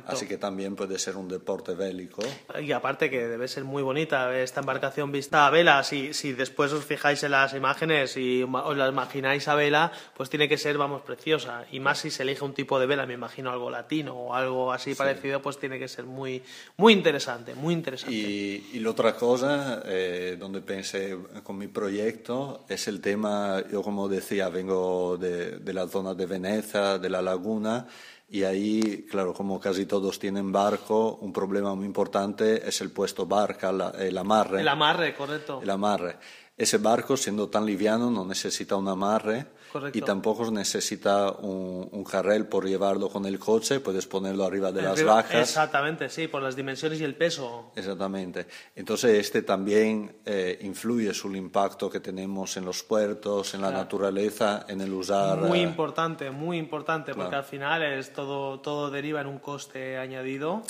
Así 0.07 0.27
que 0.27 0.39
también 0.39 0.77
puede 0.77 0.99
ser 0.99 1.17
un 1.17 1.29
deporte 1.29 1.75
bélico. 1.75 2.23
Y 2.61 2.73
aparte 2.73 3.11
que 3.11 3.27
debe 3.27 3.49
ser 3.49 3.65
muy 3.65 3.83
bonita 3.83 4.39
esta 4.39 4.61
embarcación 4.61 5.11
vista 5.11 5.47
a 5.47 5.51
vela. 5.51 5.83
Si, 5.83 6.15
si 6.15 6.33
después 6.33 6.73
os 6.73 6.85
fijáis 6.85 7.23
en 7.23 7.33
las 7.33 7.55
imágenes 7.55 8.17
y 8.17 8.43
os 8.43 8.77
la 8.77 8.89
imagináis 8.89 9.49
a 9.49 9.55
vela, 9.55 9.93
pues 10.17 10.31
tiene 10.31 10.49
que 10.49 10.59
ser, 10.59 10.79
vamos, 10.79 11.03
preciosa. 11.03 11.67
Y 11.73 11.81
más 11.81 11.99
si 11.99 12.11
se 12.11 12.23
elige 12.23 12.45
un 12.45 12.55
tipo 12.55 12.79
de 12.79 12.87
vela, 12.87 13.07
me 13.07 13.15
imagino 13.15 13.51
algo 13.51 13.71
latino 13.71 14.15
o 14.15 14.35
algo 14.35 14.73
así 14.73 14.95
parecido, 14.95 15.43
pues 15.43 15.59
tiene 15.59 15.79
que 15.79 15.89
ser 15.89 16.05
muy, 16.05 16.43
muy 16.77 16.93
interesante, 16.93 17.55
muy 17.55 17.75
interesante. 17.75 18.15
Y, 18.15 18.81
la 18.81 18.91
otra 18.91 19.15
cosa, 19.15 19.83
eh, 19.87 20.37
donde 20.39 20.61
pensé 20.61 21.17
con 21.43 21.57
mi 21.57 21.69
proyecto, 21.69 22.65
es 22.69 22.89
el 22.89 23.01
tema, 23.01 23.63
yo 23.71 23.83
como 23.83 24.09
decía, 24.09 24.49
vengo 24.49 25.17
de, 25.17 25.59
de 25.59 25.73
la 25.73 25.87
zona 25.87 26.15
de 26.15 26.27
Venecia, 26.27 26.99
de 26.99 27.09
la 27.09 27.23
laguna, 27.23 27.87
y 28.33 28.45
ahí, 28.45 29.07
claro, 29.11 29.35
como 29.35 29.61
casi 29.61 29.85
todos 29.85 30.19
tienen 30.19 30.53
barco, 30.53 31.19
un 31.21 31.35
problema 31.35 31.75
muy 31.75 31.85
importante 31.85 32.67
es 32.67 32.81
el 32.81 32.91
puesto 32.91 33.27
barca, 33.27 33.69
el 33.99 34.17
amarre. 34.17 34.63
El 34.63 34.69
amarre, 34.69 35.15
correcto. 35.15 35.61
El 35.63 35.69
amarre. 35.69 36.17
Ese 36.57 36.79
barco, 36.79 37.19
siendo 37.19 37.51
tan 37.51 37.67
liviano, 37.67 38.11
no 38.11 38.25
necesita 38.25 38.75
un 38.77 38.89
amarre 38.89 39.49
y 39.93 40.03
tampoco 40.03 40.51
necesita 40.51 41.31
un, 41.31 41.89
un, 41.91 42.05
carril 42.05 42.47
por 42.47 42.67
llevarlo 42.67 43.09
con 43.09 43.27
el 43.27 43.39
coche, 43.39 43.81
puedes 43.81 44.07
ponerlo 44.07 44.45
arriba 44.45 44.73
de 44.73 44.83
las 44.83 45.03
vacas. 45.03 45.49
Exactamente, 45.49 46.09
sí, 46.09 46.29
por 46.29 46.43
las 46.43 46.57
dimensiones 46.57 47.01
y 47.01 47.05
el 47.05 47.15
peso. 47.15 47.73
Exactamente. 47.77 48.47
Entonces, 48.77 49.19
este 49.19 49.43
también 49.43 50.17
eh, 50.25 50.59
influye 50.63 51.15
sobre 51.15 51.39
el 51.39 51.45
impacto 51.45 51.89
que 51.91 52.01
tenemos 52.01 52.57
en 52.57 52.65
los 52.65 52.83
puertos, 52.83 53.55
en 53.55 53.63
la 53.63 53.71
naturaleza, 53.71 54.67
en 54.69 54.81
el 54.81 54.93
usar. 54.93 55.39
Muy 55.39 55.61
eh, 55.61 55.63
importante, 55.63 56.31
muy 56.31 56.59
importante, 56.59 57.15
porque 57.15 57.37
al 57.37 57.45
final 57.45 57.83
es 57.83 58.13
todo, 58.13 58.61
todo 58.61 58.91
deriva 58.91 59.21
en 59.21 59.27
un 59.27 59.39
coste 59.39 59.97
añadido 59.99 60.63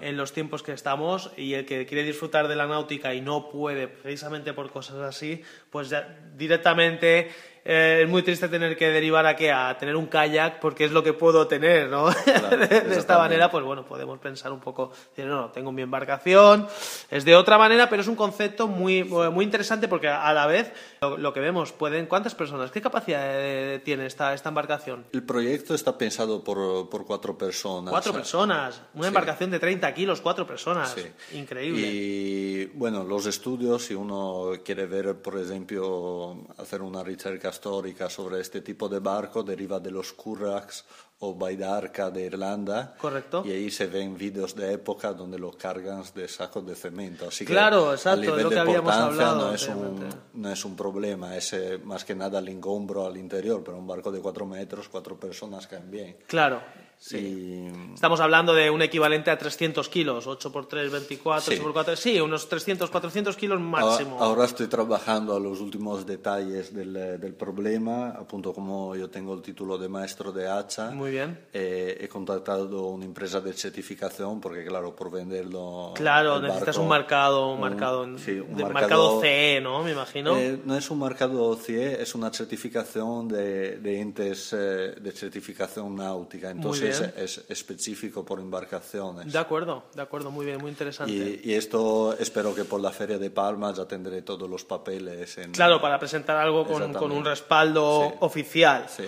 en 0.00 0.16
los 0.16 0.32
tiempos 0.32 0.62
que 0.62 0.72
estamos 0.72 1.30
y 1.36 1.54
el 1.54 1.66
que 1.66 1.86
quiere 1.86 2.04
disfrutar 2.04 2.48
de 2.48 2.56
la 2.56 2.66
náutica 2.66 3.14
y 3.14 3.20
no 3.20 3.48
puede 3.48 3.88
precisamente 3.88 4.52
por 4.52 4.70
cosas 4.70 4.96
así, 4.98 5.42
pues 5.70 5.88
ya 5.88 6.18
directamente 6.36 7.30
eh, 7.64 8.00
es 8.04 8.08
muy 8.08 8.22
triste 8.22 8.48
tener 8.48 8.76
que 8.76 8.88
derivar 8.88 9.26
a 9.26 9.36
qué? 9.36 9.52
A 9.52 9.76
tener 9.78 9.96
un 9.96 10.06
kayak 10.06 10.60
porque 10.60 10.84
es 10.84 10.92
lo 10.92 11.02
que 11.02 11.12
puedo 11.12 11.46
tener, 11.46 11.88
¿no? 11.88 12.10
de, 12.10 12.96
esta 12.96 13.18
manera, 13.18 13.50
pues 13.50 13.64
bueno, 13.64 13.84
podemos 13.84 14.18
pensar 14.18 14.52
un 14.52 14.60
poco, 14.60 14.92
decir, 15.10 15.26
no, 15.26 15.40
no, 15.40 15.50
tengo 15.50 15.72
mi 15.72 15.82
embarcación, 15.82 16.66
es 17.10 17.24
de 17.24 17.36
otra 17.36 17.58
manera, 17.58 17.88
pero 17.88 18.02
es 18.02 18.08
un 18.08 18.16
concepto 18.16 18.66
muy, 18.66 19.04
muy 19.04 19.44
interesante 19.44 19.88
porque 19.88 20.08
a 20.08 20.32
la 20.32 20.46
vez 20.46 20.72
lo, 21.00 21.32
que 21.32 21.40
vemos, 21.40 21.72
pueden, 21.72 22.06
¿cuántas 22.06 22.34
personas? 22.34 22.70
¿Qué 22.70 22.80
capacidad 22.80 23.80
tiene 23.82 24.06
esta, 24.06 24.34
esta 24.34 24.48
embarcación? 24.48 25.06
El 25.12 25.22
proyecto 25.22 25.74
está 25.74 25.96
pensado 25.96 26.42
por, 26.42 26.88
por 26.88 27.04
cuatro 27.04 27.36
personas. 27.36 27.90
Cuatro 27.90 28.12
personas, 28.12 28.82
una 28.94 29.08
embarcación 29.08 29.50
de 29.50 29.58
30 29.58 29.92
kilos, 29.94 30.20
cuatro 30.20 30.46
personas, 30.46 30.94
increíble. 31.32 31.80
Y 31.86 32.66
bueno, 32.74 33.04
los 33.04 33.26
estudios, 33.26 33.84
si 33.84 33.94
uno 33.94 34.52
quiere 34.64 34.86
ver, 34.86 35.16
por 35.16 35.38
ejemplo, 35.38 36.38
hacer 36.58 36.82
una 36.82 37.02
ricerca 37.50 37.60
histórica 37.60 38.10
sobre 38.10 38.40
este 38.40 38.60
tipo 38.60 38.88
de 38.88 39.00
barco 39.00 39.42
deriva 39.42 39.80
de 39.80 39.90
los 39.90 40.12
Currax 40.12 40.84
o 41.22 41.34
Baidarca 41.34 42.10
de 42.10 42.24
Irlanda. 42.26 42.94
Correcto. 42.96 43.42
Y 43.44 43.50
ahí 43.50 43.70
se 43.70 43.86
ven 43.86 44.16
vídeos 44.16 44.54
de 44.54 44.72
época 44.72 45.12
donde 45.12 45.38
lo 45.38 45.52
cargan 45.52 46.02
de 46.14 46.26
sacos 46.28 46.66
de 46.66 46.74
cemento. 46.74 47.28
Así 47.28 47.44
claro, 47.44 47.88
que 47.88 47.94
exacto, 47.96 48.20
a 48.20 48.36
nivel 48.36 48.42
lo 48.44 48.48
que 48.48 48.54
de 48.54 48.60
habíamos 48.60 48.94
hablado, 48.94 49.48
no 49.48 49.54
es, 49.54 49.68
un, 49.68 50.08
no 50.34 50.50
es 50.50 50.64
un 50.64 50.76
problema, 50.76 51.36
es 51.36 51.52
eh, 51.52 51.78
más 51.84 52.04
que 52.04 52.14
nada 52.14 52.38
el 52.38 52.48
engombro 52.48 53.04
al 53.04 53.16
interior, 53.18 53.62
pero 53.62 53.76
un 53.76 53.86
barco 53.86 54.10
de 54.10 54.20
cuatro 54.20 54.46
metros, 54.46 54.88
cuatro 54.88 55.20
personas 55.20 55.66
caen 55.66 55.90
bien. 55.90 56.16
Claro. 56.26 56.62
Sí. 57.02 57.66
Estamos 57.94 58.20
hablando 58.20 58.52
de 58.52 58.68
un 58.68 58.82
equivalente 58.82 59.30
a 59.30 59.38
300 59.38 59.88
kilos, 59.88 60.26
8 60.26 60.52
por 60.52 60.66
3, 60.68 60.90
24, 60.92 61.40
Sí. 61.42 61.52
8 61.54 61.62
por 61.62 61.72
4, 61.72 61.96
sí, 61.96 62.20
unos 62.20 62.46
300, 62.46 62.90
400 62.90 63.36
kilos 63.38 63.58
máximo. 63.58 64.16
Ahora, 64.16 64.26
ahora 64.26 64.44
estoy 64.44 64.66
trabajando 64.66 65.34
a 65.34 65.40
los 65.40 65.60
últimos 65.60 66.04
detalles 66.04 66.74
del, 66.74 66.94
eh, 66.94 67.16
del 67.16 67.32
problema, 67.32 68.10
appunto 68.10 68.52
como 68.52 68.94
yo 68.96 69.08
tengo 69.08 69.32
el 69.32 69.40
título 69.40 69.78
de 69.78 69.88
maestro 69.88 70.30
de 70.30 70.46
hacha. 70.50 70.90
Muy 70.90 71.10
bien. 71.10 71.38
eh, 71.54 71.96
he 72.02 72.06
contactado 72.08 72.88
una 72.88 73.06
empresa 73.06 73.40
de 73.40 73.54
certificación 73.54 74.38
porque 74.38 74.62
claro, 74.66 74.94
por 74.94 75.10
venderlo... 75.10 75.92
Claro, 75.94 76.38
necesitas 76.38 76.76
barco, 76.76 76.82
un 76.82 76.88
marcado, 76.88 77.46
un 77.48 77.54
un- 77.54 77.60
marcado, 77.60 78.04
en- 78.04 78.18
sí, 78.18 78.32
un 78.32 78.56
de- 78.56 78.64
marcado- 78.64 78.72
marcado 78.74 79.20
CE, 79.22 79.60
¿no? 79.62 79.82
Me 79.82 79.92
imagino. 79.92 80.36
Eh, 80.36 80.60
no 80.66 80.76
es 80.76 80.90
un 80.90 80.98
marcado 80.98 81.56
CIE, 81.56 82.02
es 82.02 82.14
una 82.14 82.30
certificación 82.30 83.26
de, 83.26 83.78
de 83.78 84.00
entes 84.00 84.52
eh, 84.52 84.94
de 85.00 85.12
certificación 85.12 85.96
náutica, 85.96 86.50
entonces 86.50 86.89
bien. 86.98 87.14
es 87.16 87.44
específico 87.48 88.24
por 88.24 88.40
embarcaciones. 88.40 89.32
de 89.32 89.38
acuerdo, 89.38 89.84
de 89.94 90.02
acuerdo, 90.02 90.30
muy 90.30 90.44
bien, 90.46 90.58
muy 90.60 90.70
interesante. 90.70 91.12
Y, 91.12 91.40
y 91.50 91.54
esto 91.54 92.16
espero 92.18 92.54
que 92.54 92.64
por 92.64 92.80
la 92.80 92.90
Feria 92.90 93.18
de 93.18 93.30
Palma 93.30 93.72
ya 93.72 93.86
tendré 93.86 94.22
todos 94.22 94.48
los 94.50 94.64
papeles. 94.64 95.38
En, 95.38 95.52
Claro, 95.52 95.80
para 95.80 95.98
presentar 95.98 96.36
algo 96.36 96.66
con, 96.66 96.92
con 96.94 97.12
un 97.12 97.24
respaldo 97.24 98.08
Sí. 98.10 98.16
oficial. 98.20 98.86
Sí. 98.88 99.04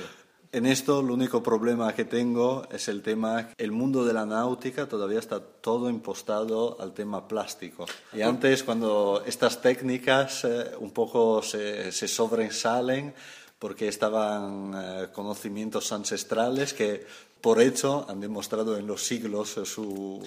En 0.54 0.66
esto, 0.66 1.00
el 1.00 1.10
único 1.10 1.42
problema 1.42 1.94
que 1.94 2.04
tengo 2.04 2.66
es 2.70 2.86
el 2.88 3.00
tema, 3.00 3.48
el 3.56 3.72
mundo 3.72 4.04
de 4.04 4.12
la 4.12 4.26
náutica 4.26 4.86
todavía 4.86 5.18
está 5.18 5.40
todo 5.40 5.88
impostado 5.88 6.76
al 6.78 6.92
tema 6.92 7.26
plástico. 7.26 7.86
Y 8.12 8.20
antes, 8.20 8.62
cuando 8.62 9.22
estas 9.24 9.62
técnicas 9.62 10.44
eh, 10.44 10.72
un 10.78 10.90
poco 10.90 11.42
se, 11.42 11.90
se 11.90 12.06
sobresalen, 12.06 13.14
porque 13.58 13.88
estaban 13.88 14.72
eh, 14.76 15.06
conocimientos 15.12 15.90
ancestrales 15.92 16.74
que, 16.74 17.06
por 17.42 17.60
hecho, 17.60 18.06
han 18.08 18.20
demostrado 18.20 18.76
en 18.78 18.86
los 18.86 19.02
siglos 19.02 19.56
eh, 19.58 19.66
su, 19.66 20.24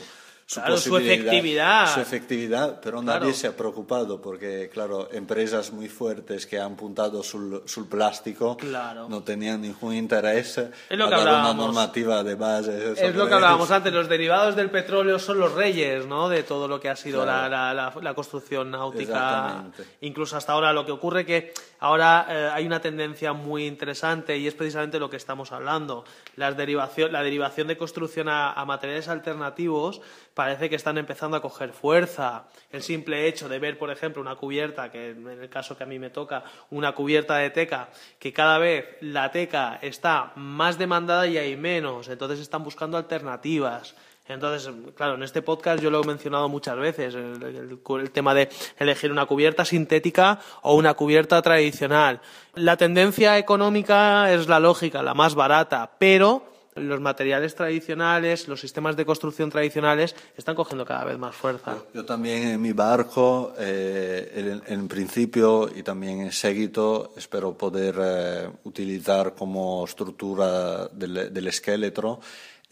su 0.48 0.60
Claro, 0.60 0.78
su 0.78 0.90
posibilidad, 0.92 1.26
efectividad. 1.34 1.94
su 1.96 2.00
efectividad, 2.02 2.80
pero 2.80 3.02
nadie 3.02 3.34
se 3.34 3.48
ha 3.48 3.58
preocupado 3.58 4.22
porque, 4.22 4.70
claro, 4.72 5.10
empresas 5.12 5.72
muy 5.74 5.90
fuertes 5.90 6.46
que 6.46 6.60
han 6.60 6.74
apuntado 6.74 7.24
sul, 7.24 7.64
sul 7.66 7.88
plástico 7.88 8.56
Claro. 8.56 9.10
no 9.10 9.24
tenían 9.24 9.62
ningún 9.64 9.96
interés 9.96 10.54
que 10.88 10.98
dar 10.98 11.20
una 11.20 11.54
normativa 11.56 12.24
de 12.24 12.36
base. 12.36 12.92
Es 12.96 13.16
lo 13.16 13.28
que 13.28 13.34
hablábamos 13.34 13.72
antes, 13.72 13.92
los 13.92 14.08
derivados 14.08 14.56
del 14.56 14.70
petróleo 14.70 15.18
son 15.18 15.40
los 15.40 15.52
reyes, 15.54 16.06
¿no? 16.06 16.30
De 16.30 16.44
todo 16.44 16.68
lo 16.68 16.80
que 16.80 16.90
ha 16.90 16.96
sido 16.96 17.26
la, 17.26 17.50
la- 17.50 17.74
la- 17.74 17.94
la 18.00 18.14
construcción 18.14 18.70
náutica. 18.70 19.64
Incluso 20.02 20.38
hasta 20.38 20.52
ahora 20.54 20.74
lo 20.74 20.86
que 20.86 20.92
ocurre 20.92 21.26
que 21.26 21.56
ahora 21.86 22.26
eh, 22.28 22.50
hay 22.52 22.66
una 22.66 22.80
tendencia 22.80 23.34
muy 23.34 23.68
interesante 23.68 24.36
y 24.38 24.48
es 24.48 24.56
precisamente 24.56 25.00
lo 25.00 25.10
que 25.10 25.18
estamos 25.18 25.52
hablando. 25.52 26.04
Las 26.36 26.58
derivación, 26.58 27.12
la 27.12 27.22
derivación 27.22 27.68
de 27.68 27.78
construcción 27.78 28.28
a, 28.28 28.54
a 28.54 28.66
materiales 28.66 29.08
alternativos 29.08 30.02
parece 30.34 30.68
que 30.68 30.76
están 30.76 30.98
empezando 30.98 31.38
a 31.38 31.44
coger 31.44 31.74
fuerza. 31.74 32.46
El 32.72 32.82
simple 32.82 33.28
hecho 33.28 33.48
de 33.50 33.60
ver, 33.60 33.78
por 33.78 33.92
ejemplo, 33.92 34.20
una 34.20 34.36
cubierta, 34.36 34.92
que 34.92 35.12
en 35.12 35.28
el 35.28 35.50
caso 35.50 35.78
que 35.78 35.84
a 35.84 35.88
mí 35.88 36.00
me 36.00 36.10
toca, 36.10 36.44
una 36.72 36.94
cubierta 36.94 37.38
de 37.38 37.52
teca, 37.52 37.90
que 38.18 38.34
cada 38.34 38.58
vez 38.58 38.98
la 39.02 39.30
teca 39.32 39.78
está 39.82 40.32
más 40.36 40.80
demandada 40.80 41.28
y 41.28 41.38
hay 41.38 41.56
menos, 41.56 42.08
entonces 42.08 42.40
están 42.40 42.64
buscando 42.64 42.98
alternativas. 42.98 43.96
Entonces, 44.28 44.74
claro, 44.96 45.16
en 45.16 45.24
este 45.24 45.44
podcast 45.44 45.84
yo 45.84 45.92
lo 45.92 46.02
he 46.02 46.08
mencionado 46.08 46.50
muchas 46.50 46.78
veces, 46.78 47.14
el, 47.14 48.12
tema 48.12 48.34
de 48.34 48.50
elegir 48.80 49.12
una 49.12 49.28
cubierta 49.28 49.66
sintética 49.66 50.40
o 50.64 50.76
una 50.76 50.96
cubierta 50.96 51.42
tradicional. 51.44 52.22
La 52.56 52.76
tendencia 52.76 53.38
económica 53.38 54.34
es 54.34 54.48
la 54.48 54.60
lógica, 54.60 55.04
la 55.04 55.14
más 55.14 55.36
barata, 55.36 55.92
pero 56.00 56.56
los 56.74 57.00
materiales 57.00 57.54
tradicionales, 57.56 58.48
los 58.48 58.60
sistemas 58.60 58.98
de 58.98 59.06
construcción 59.06 59.50
tradicionales 59.50 60.16
están 60.36 60.56
cogiendo 60.56 60.86
cada 60.86 61.06
vez 61.06 61.18
más 61.18 61.36
fuerza. 61.36 61.78
Yo 61.94 62.04
también 62.04 62.48
en 62.48 62.62
mi 62.62 62.74
barco, 62.74 63.54
eh, 63.58 64.62
en, 64.66 64.74
en 64.74 64.88
principio 64.88 65.70
y 65.74 65.84
también 65.84 66.22
en 66.22 66.32
seguito, 66.32 67.14
espero 67.16 67.54
poder 67.54 67.96
eh, 68.02 68.50
utilizar 68.64 69.36
como 69.36 69.86
estructura 69.86 70.88
del, 70.88 71.32
del 71.32 71.48
esqueleto 71.48 72.20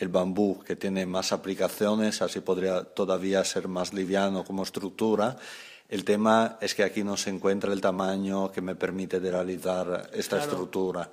el 0.04 0.10
bambú, 0.10 0.60
que 0.64 0.76
tiene 0.76 1.06
más 1.06 1.32
aplicaciones, 1.32 2.22
así 2.22 2.42
podría 2.42 2.84
todavía 2.84 3.44
ser 3.44 3.68
más 3.68 3.94
liviano 3.94 4.44
como 4.44 4.62
estructura. 4.64 5.38
El 5.90 6.04
tema 6.04 6.58
es 6.62 6.76
que 6.76 6.84
aquí 6.84 7.04
no 7.04 7.18
se 7.18 7.30
encuentra 7.30 7.74
el 7.74 7.82
tamaño 7.82 8.52
que 8.52 8.62
me 8.62 8.76
permite 8.76 9.20
de 9.20 9.32
realizar 9.32 10.10
esta 10.14 10.38
Claro. 10.38 10.52
estructura. 10.52 11.10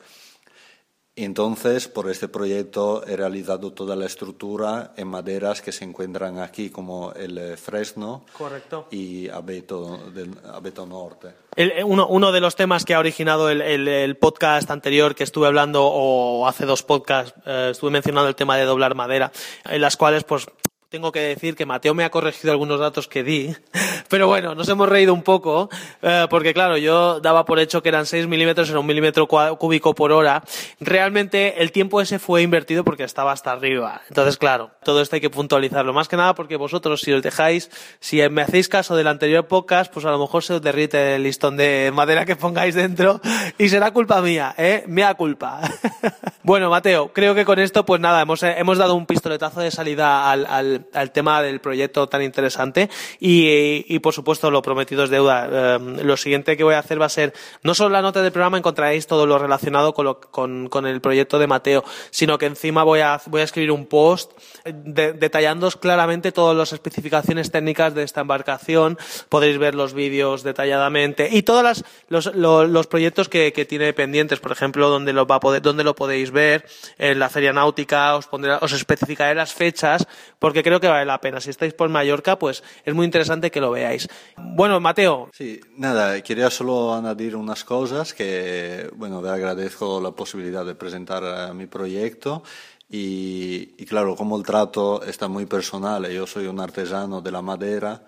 Entonces, 1.25 1.89
por 1.89 2.11
este 2.11 2.29
proyecto 2.29 3.05
he 3.07 3.17
realizado 3.17 3.73
toda 3.73 3.97
la 3.97 4.07
estructura 4.07 4.93
en 4.97 5.09
maderas 5.09 5.61
que 5.63 5.73
se 5.73 5.85
encuentran 5.85 6.39
aquí, 6.39 6.71
como 6.71 7.13
el 7.13 7.37
eh, 7.39 7.57
fresno 7.57 8.25
Correcto. 8.37 8.87
y 8.91 9.29
abeto, 9.29 9.99
del, 10.15 10.31
abeto 10.53 10.87
norte. 10.87 11.29
El- 11.57 11.73
eh, 11.73 11.85
uno, 11.85 12.07
uno 12.09 12.33
de 12.33 12.41
los 12.41 12.57
temas 12.57 12.85
que 12.85 12.95
ha 12.95 12.99
originado 12.99 13.51
el, 13.51 13.61
el- 13.61 13.89
el 13.89 14.17
podcast 14.17 14.71
anterior 14.71 15.15
que 15.15 15.25
estuve 15.25 15.47
hablando, 15.47 15.85
o 15.85 16.47
hace 16.47 16.65
dos 16.67 16.83
podcasts, 16.83 17.35
eh, 17.47 17.69
estuve 17.73 17.91
mencionando 17.91 18.29
el 18.29 18.35
tema 18.37 18.57
de 18.57 18.65
doblar 18.65 18.95
madera, 18.95 19.33
en 19.65 19.81
las 19.81 19.97
cuales, 19.97 20.25
pues, 20.25 20.47
tengo 20.91 21.13
que 21.13 21.21
decir 21.21 21.55
que 21.55 21.67
Mateo 21.67 21.95
me 21.95 22.03
ha 22.03 22.11
corregido 22.11 22.51
algunos 22.51 22.81
datos 22.81 23.07
que 23.07 23.23
di, 23.23 23.55
pero 24.09 24.27
bueno, 24.27 24.57
nos 24.57 24.69
hemos 24.69 24.89
reído 24.89 25.15
un 25.15 25.23
poco, 25.23 25.71
eh, 26.03 26.27
porque 26.29 26.53
claro, 26.53 26.77
yo 26.79 27.21
daba 27.21 27.45
por 27.45 27.61
hecho 27.61 27.81
que 27.81 27.89
eran 27.91 28.07
6 28.07 28.27
milímetros, 28.27 28.69
era 28.69 28.81
un 28.81 28.87
milímetro 28.87 29.29
cúbico 29.29 29.95
por 29.95 30.11
hora. 30.11 30.43
Realmente 30.81 31.63
el 31.63 31.71
tiempo 31.71 32.01
ese 32.01 32.19
fue 32.19 32.43
invertido 32.43 32.83
porque 32.83 33.05
estaba 33.05 33.31
hasta 33.31 33.53
arriba. 33.53 34.03
Entonces, 34.09 34.37
claro, 34.37 34.73
todo 34.83 35.01
esto 35.01 35.15
hay 35.15 35.21
que 35.21 35.31
puntualizarlo. 35.31 35.93
Más 35.93 36.09
que 36.09 36.17
nada 36.17 36.35
porque 36.35 36.57
vosotros, 36.57 37.03
si 37.03 37.13
os 37.13 37.23
dejáis, 37.23 37.71
si 38.01 38.29
me 38.29 38.43
hacéis 38.43 38.69
caso 38.69 38.97
del 38.97 39.07
anterior 39.07 39.47
podcast, 39.47 39.93
pues 39.93 40.05
a 40.07 40.11
lo 40.11 40.19
mejor 40.19 40.43
se 40.43 40.55
os 40.55 40.63
derrite 40.63 41.15
el 41.15 41.23
listón 41.23 41.57
de 41.57 41.93
madera 41.95 42.25
que 42.27 42.35
pongáis 42.35 42.75
dentro 42.75 43.21
y 43.59 43.69
será 43.69 43.93
culpa 43.93 44.21
mía, 44.23 44.57
¿eh? 44.59 44.83
Mea 44.89 45.15
culpa. 45.15 45.61
bueno, 46.43 46.69
Mateo, 46.69 47.13
creo 47.13 47.37
que 47.37 47.45
con 47.45 47.61
esto, 47.61 47.87
pues 47.87 48.01
nada, 48.01 48.21
hemos, 48.23 48.43
hemos 48.43 48.77
dado 48.77 48.97
un 48.97 49.07
pistoletazo 49.07 49.61
de 49.61 49.71
salida 49.71 50.29
al, 50.29 50.47
al- 50.47 50.80
al 50.93 51.13
tema 51.13 51.43
del 51.43 51.61
proyecto 51.61 52.09
tan 52.09 52.23
interesante 52.23 52.89
y, 53.19 53.99
por 54.01 54.15
supuesto, 54.15 54.51
lo 54.51 54.63
prometido 54.63 55.05
es 55.05 55.11
deuda. 55.11 55.49
Eh, 55.77 55.79
lo 56.03 56.17
siguiente 56.17 56.57
que 56.57 56.65
voy 56.65 56.75
a 56.75 56.79
hacer 56.81 57.01
va 57.01 57.07
a 57.07 57.11
ser, 57.11 57.33
no 57.63 57.75
solo 57.75 57.91
la 57.91 58.03
nota 58.03 58.23
del 58.23 58.33
programa 58.33 58.59
encontraréis 58.59 59.07
todo 59.07 59.27
lo 59.27 59.39
relacionado 59.39 59.93
con, 59.95 60.05
lo- 60.07 60.21
con- 60.21 60.69
con 60.69 60.87
el 60.87 61.01
proyecto 61.01 61.39
de 61.39 61.47
Mateo, 61.47 61.85
sino 62.11 62.39
que 62.39 62.47
encima 62.47 62.83
voy 62.83 63.01
a, 63.01 63.21
voy 63.27 63.41
a 63.41 63.45
escribir 63.45 63.71
un 63.73 63.87
post 63.87 64.33
de- 64.65 65.13
detallándoos 65.13 65.77
claramente 65.77 66.33
todas 66.33 66.57
las 66.57 66.73
especificaciones 66.73 67.51
técnicas 67.51 67.95
de 67.95 68.03
esta 68.03 68.21
embarcación. 68.23 68.99
Podréis 69.29 69.59
ver 69.59 69.75
los 69.75 69.95
vídeos 69.95 70.43
detalladamente 70.43 71.29
y 71.31 71.43
todos 71.43 71.85
los, 72.09 72.35
lo- 72.35 72.67
los 72.67 72.87
proyectos 72.87 73.29
que, 73.29 73.53
que 73.53 73.65
tiene 73.65 73.93
pendientes, 73.93 74.41
por 74.41 74.53
ejemplo, 74.53 74.89
donde 74.89 75.13
lo, 75.13 75.27
va 75.27 75.37
a 75.37 75.41
poder, 75.41 75.63
donde 75.63 75.85
lo 75.85 75.95
podéis 75.95 76.31
ver 76.31 76.67
en 76.99 77.19
la 77.19 77.29
feria 77.29 77.53
náutica, 77.53 78.17
os, 78.17 78.27
pondré, 78.27 78.53
os 78.61 78.73
especificaré 78.73 79.35
las 79.35 79.53
fechas, 79.53 80.07
porque 80.39 80.63
creo 80.71 80.81
que 80.81 80.87
vale 80.87 81.05
la 81.05 81.21
pena. 81.21 81.41
Si 81.41 81.51
estáis 81.51 81.75
por 81.75 81.89
Mallorca, 81.89 82.39
pues 82.39 82.63
es 82.85 82.95
muy 82.95 83.05
interesante 83.05 83.51
que 83.51 83.61
lo 83.61 83.73
veáis. 83.73 84.09
Bueno, 84.37 84.79
Mateo, 84.79 85.29
Sí, 85.33 85.61
nada, 85.77 86.21
quería 86.23 86.49
solo 86.49 86.95
añadir 86.95 87.35
unas 87.35 87.65
cosas 87.65 88.15
que, 88.15 88.89
bueno, 88.95 89.21
le 89.21 89.31
agradezco 89.31 90.01
la 90.01 90.13
posibilidad 90.13 90.65
de 90.65 90.77
presentar 90.77 91.25
eh, 91.25 91.53
mi 91.55 91.67
proyecto 91.67 92.45
y, 92.89 93.75
y 93.79 93.85
claro, 93.85 94.15
como 94.15 94.37
el 94.37 94.45
trato 94.45 95.03
está 95.03 95.27
muy 95.27 95.47
personal, 95.47 96.05
eh, 96.05 96.15
yo 96.15 96.25
soy 96.25 96.47
un 96.47 96.61
artesano 96.61 97.21
de 97.21 97.33
la 97.33 97.43
madera 97.43 98.05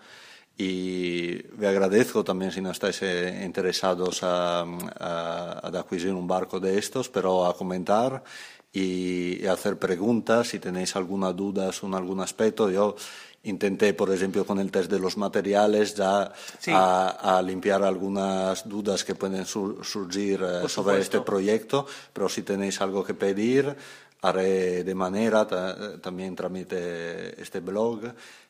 y 0.57 1.42
le 1.59 1.66
agradezco 1.66 2.22
también 2.22 2.53
si 2.53 2.61
no 2.61 2.70
estáis 2.70 3.03
eh, 3.03 3.42
interesados 3.44 4.22
a, 4.22 4.61
a, 4.61 4.64
a 5.64 5.66
adquirir 5.66 6.12
un 6.12 6.29
barco 6.29 6.61
de 6.61 6.79
estos, 6.79 7.09
pero 7.09 7.44
a 7.44 7.57
comentar 7.57 8.22
y, 8.72 9.46
hacer 9.46 9.78
preguntas 9.78 10.48
si 10.48 10.58
tenéis 10.58 10.96
alguna 10.96 11.32
duda 11.32 11.72
sobre 11.72 11.96
algún 11.96 12.20
aspecto. 12.20 12.70
Yo 12.70 12.96
intenté, 13.44 13.92
por 13.92 14.11
ejemplo, 14.12 14.44
con 14.46 14.58
el 14.61 14.70
test 14.70 14.90
de 14.90 14.98
los 15.00 15.16
materiales 15.16 15.94
ya 15.94 16.32
Sí. 16.58 16.70
a, 16.72 17.08
a 17.38 17.42
limpiar 17.42 17.82
algunas 17.82 18.68
dudas 18.68 19.04
que 19.04 19.14
pueden 19.14 19.44
sur- 19.46 19.85
surgir 19.85 20.42
eh, 20.42 20.68
sobre 20.68 21.00
este 21.00 21.20
proyecto, 21.20 21.87
pero 22.12 22.28
si 22.28 22.42
tenéis 22.42 22.80
algo 22.80 23.02
que 23.04 23.14
pedir, 23.14 23.74
haré 24.22 24.85
de 24.85 24.94
manera, 24.94 25.44
ta- 25.46 25.98
también 26.00 26.37
tramite 26.37 27.40
este 27.42 27.58
blog, 27.61 28.00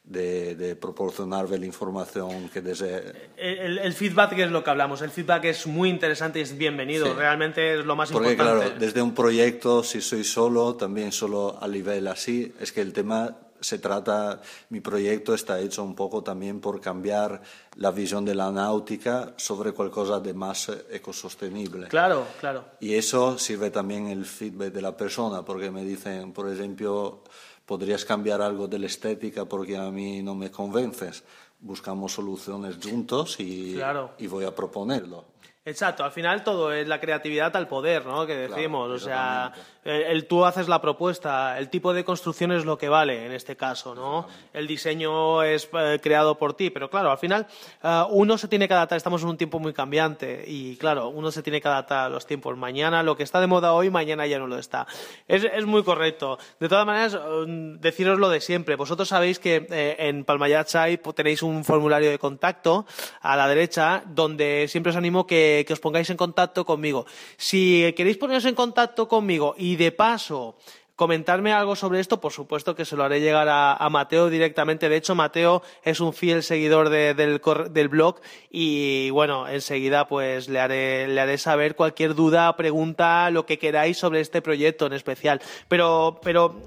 de, 0.05 0.57
de 0.57 0.77
proporcionarle 0.77 1.59
la 1.59 1.67
información 1.67 2.49
que 2.49 2.61
desee. 2.61 3.31
el, 3.37 3.79
el 3.79 3.93
feedback 3.93 4.33
es 4.39 4.51
lo 4.51 4.65
que 4.65 4.71
hablamos. 4.71 5.01
El 5.03 5.11
feedback 5.11 5.45
es 5.45 5.67
muy 5.67 5.91
interesante 5.91 6.41
y 6.41 6.43
es 6.43 6.57
bienvenido. 6.57 7.07
Sí. 7.07 7.13
Realmente 7.17 7.79
es 7.79 7.85
lo 7.85 7.95
más 7.97 8.11
Porque 8.11 8.33
importante. 8.33 8.65
claro, 8.67 8.81
desde 8.81 9.01
un 9.01 9.15
proyecto, 9.15 9.83
si 9.83 10.01
soy 10.01 10.25
solo, 10.25 10.75
también 10.75 11.13
solo 11.13 11.57
a 11.61 11.69
nivel 11.69 12.09
así, 12.09 12.53
es 12.61 12.73
que 12.73 12.81
el 12.81 12.93
tema 12.93 13.37
se 13.61 13.79
trata, 13.79 14.41
mi 14.71 14.81
proyecto 14.81 15.35
está 15.35 15.61
hecho 15.61 15.85
un 15.85 15.95
poco 15.95 16.25
también 16.25 16.61
por 16.61 16.81
cambiar 16.81 17.43
la 17.77 17.93
visión 17.93 18.25
de 18.25 18.35
la 18.35 18.51
náutica 18.51 19.35
sobre 19.37 19.71
cualquier 19.71 20.21
de 20.21 20.35
más 20.35 20.69
ecosostenible. 20.91 21.87
Claro, 21.87 22.27
claro. 22.41 22.65
Y 22.81 22.95
eso 22.95 23.39
sirve 23.39 23.71
también 23.71 24.09
el 24.09 24.25
feedback 24.25 24.73
de 24.73 24.83
la 24.83 24.97
persona, 24.97 25.45
porque 25.45 25.71
me 25.71 25.85
dicen, 25.85 26.33
por 26.33 26.51
ejemplo, 26.51 27.23
podrías 27.67 28.05
cambiar 28.05 28.43
algo 28.43 28.69
de 28.69 28.79
la 28.79 28.87
estética 28.87 29.45
porque 29.45 29.77
a 29.77 29.91
mí 29.91 30.23
no 30.23 30.35
me 30.35 30.51
convences. 30.51 31.25
Buscamos 31.61 32.13
soluciones 32.13 32.77
juntos 32.83 33.39
y, 33.39 33.79
y 34.19 34.27
voy 34.27 34.45
a 34.45 34.55
proponerlo. 34.55 35.32
Exacto, 35.65 36.03
al 36.03 36.11
final 36.11 36.43
todo 36.43 36.73
es 36.73 36.89
la 36.89 36.99
creatividad 36.99 37.57
al 37.57 37.69
poder, 37.69 38.05
¿no? 38.05 38.27
Que 38.27 38.35
decimos, 38.35 38.91
o 38.91 38.99
sea, 38.99 39.53
el, 39.85 40.27
tú 40.27 40.45
haces 40.45 40.67
la 40.67 40.81
propuesta, 40.81 41.57
el 41.57 41.69
tipo 41.69 41.95
de 41.95 42.03
construcción 42.03 42.51
es 42.51 42.65
lo 42.65 42.77
que 42.77 42.89
vale 42.89 43.27
en 43.27 43.31
este 43.31 43.55
caso, 43.55 43.95
¿no? 43.95 44.27
El 44.53 44.67
diseño 44.67 45.45
es 45.45 45.71
eh, 45.73 46.01
creado 46.03 46.37
por 46.37 46.55
ti, 46.55 46.71
pero 46.71 46.91
claro, 46.91 47.13
al 47.13 47.19
final 47.19 47.47
eh, 47.81 48.03
uno 48.11 48.39
se 48.39 48.49
tiene 48.49 48.67
que 48.67 48.75
adaptar, 48.75 48.97
estamos 48.97 49.23
en 49.23 49.29
un 49.29 49.37
tiempo 49.37 49.61
muy 49.61 49.73
cambiante 49.73 50.43
y 50.45 50.75
claro, 50.79 51.11
uno 51.11 51.31
se 51.31 51.45
tiene 51.45 51.61
que 51.61 51.69
adaptar 51.69 52.07
a 52.07 52.09
los 52.09 52.27
tiempos. 52.27 52.57
Mañana 52.57 53.05
lo 53.05 53.17
que 53.17 53.23
está 53.23 53.41
de 53.41 53.47
moda 53.47 53.73
hoy, 53.73 53.89
mañana 53.89 54.27
ya 54.27 54.41
no 54.41 54.49
lo 54.49 54.59
está. 54.59 54.89
Es, 55.29 55.45
es 55.45 55.65
muy 55.65 55.85
correcto. 55.85 56.41
De 56.59 56.69
todas 56.69 56.85
maneras, 56.85 57.17
mm, 57.47 57.77
deciros 57.77 58.19
lo 58.19 58.31
de 58.31 58.41
siempre. 58.41 58.75
Vosotros 58.75 59.09
sabéis 59.09 59.39
que 59.39 59.65
eh, 59.71 59.95
en 60.01 60.25
Palmayachai 60.25 61.01
tenéis 61.15 61.45
un 61.45 61.65
formulario 61.65 62.11
de 62.11 62.19
contacto 62.19 62.85
a 63.21 63.37
la 63.37 63.47
derecha 63.47 64.03
donde 64.09 64.67
siempre 64.67 64.91
os 64.91 64.97
animo 64.97 65.25
que 65.25 65.52
que, 65.67 65.73
os 65.73 65.83
pongáis 65.83 66.09
en 66.09 66.17
contacto 66.17 66.65
conmigo. 66.65 67.05
Si 67.37 67.93
queréis 67.93 68.17
poneros 68.17 68.49
en 68.49 68.57
contacto 68.57 69.09
conmigo 69.09 69.55
y 69.57 69.77
de 69.77 69.93
paso 69.93 70.57
comentarme 71.03 71.53
algo 71.53 71.75
sobre 71.75 71.99
esto, 71.99 72.21
por 72.21 72.31
supuesto 72.31 72.77
que 72.77 72.85
se 72.85 72.95
lo 72.95 73.03
haré 73.03 73.21
llegar 73.21 73.49
a, 73.51 73.89
Mateo 73.91 74.31
directamente. 74.31 74.89
De 74.89 74.95
hecho, 74.95 75.17
Mateo 75.17 75.61
es 75.83 75.99
un 75.99 76.13
fiel 76.13 76.45
seguidor 76.45 76.91
del, 76.91 77.89
blog 77.89 78.21
y 78.53 79.11
bueno, 79.11 79.49
enseguida 79.49 80.07
pues 80.07 80.49
le 80.49 80.61
haré, 80.61 81.09
le 81.09 81.21
haré 81.21 81.39
saber 81.39 81.75
cualquier 81.75 82.15
duda, 82.15 82.55
pregunta, 82.55 83.31
lo 83.31 83.47
que 83.47 83.59
queráis 83.59 83.99
sobre 83.99 84.21
este 84.21 84.43
proyecto 84.43 84.87
en 84.87 84.93
especial. 84.93 85.43
Pero, 85.67 86.21
pero 86.23 86.63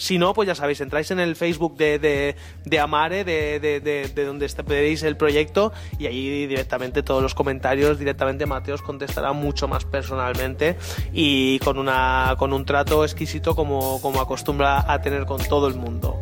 si 0.00 0.18
no, 0.18 0.34
pues 0.34 0.48
ya 0.48 0.56
sabéis, 0.56 0.80
entráis 0.80 1.12
en 1.12 1.20
el 1.20 1.36
Facebook 1.36 1.76
de, 1.76 2.34
Amare, 2.80 3.22
de, 3.22 3.60
de, 3.60 4.24
donde 4.24 4.48
veréis 4.66 5.04
el 5.04 5.16
proyecto 5.16 5.72
y 6.00 6.06
ahí 6.06 6.48
directamente 6.48 7.04
todos 7.04 7.22
los 7.22 7.36
comentarios, 7.36 8.00
directamente 8.00 8.44
Mateo 8.44 8.74
os 8.74 8.82
contestará 8.82 9.32
mucho 9.32 9.68
más 9.68 9.84
personalmente 9.84 10.76
y 11.12 11.60
con, 11.60 11.78
una, 11.78 12.34
con 12.40 12.52
un 12.52 12.64
trato 12.64 13.04
exquisito 13.04 13.54
como 13.68 14.20
acostumbra 14.20 14.84
a 14.92 15.00
tener 15.02 15.26
con 15.26 15.40
todo 15.44 15.68
el 15.68 15.74
mundo. 15.74 16.18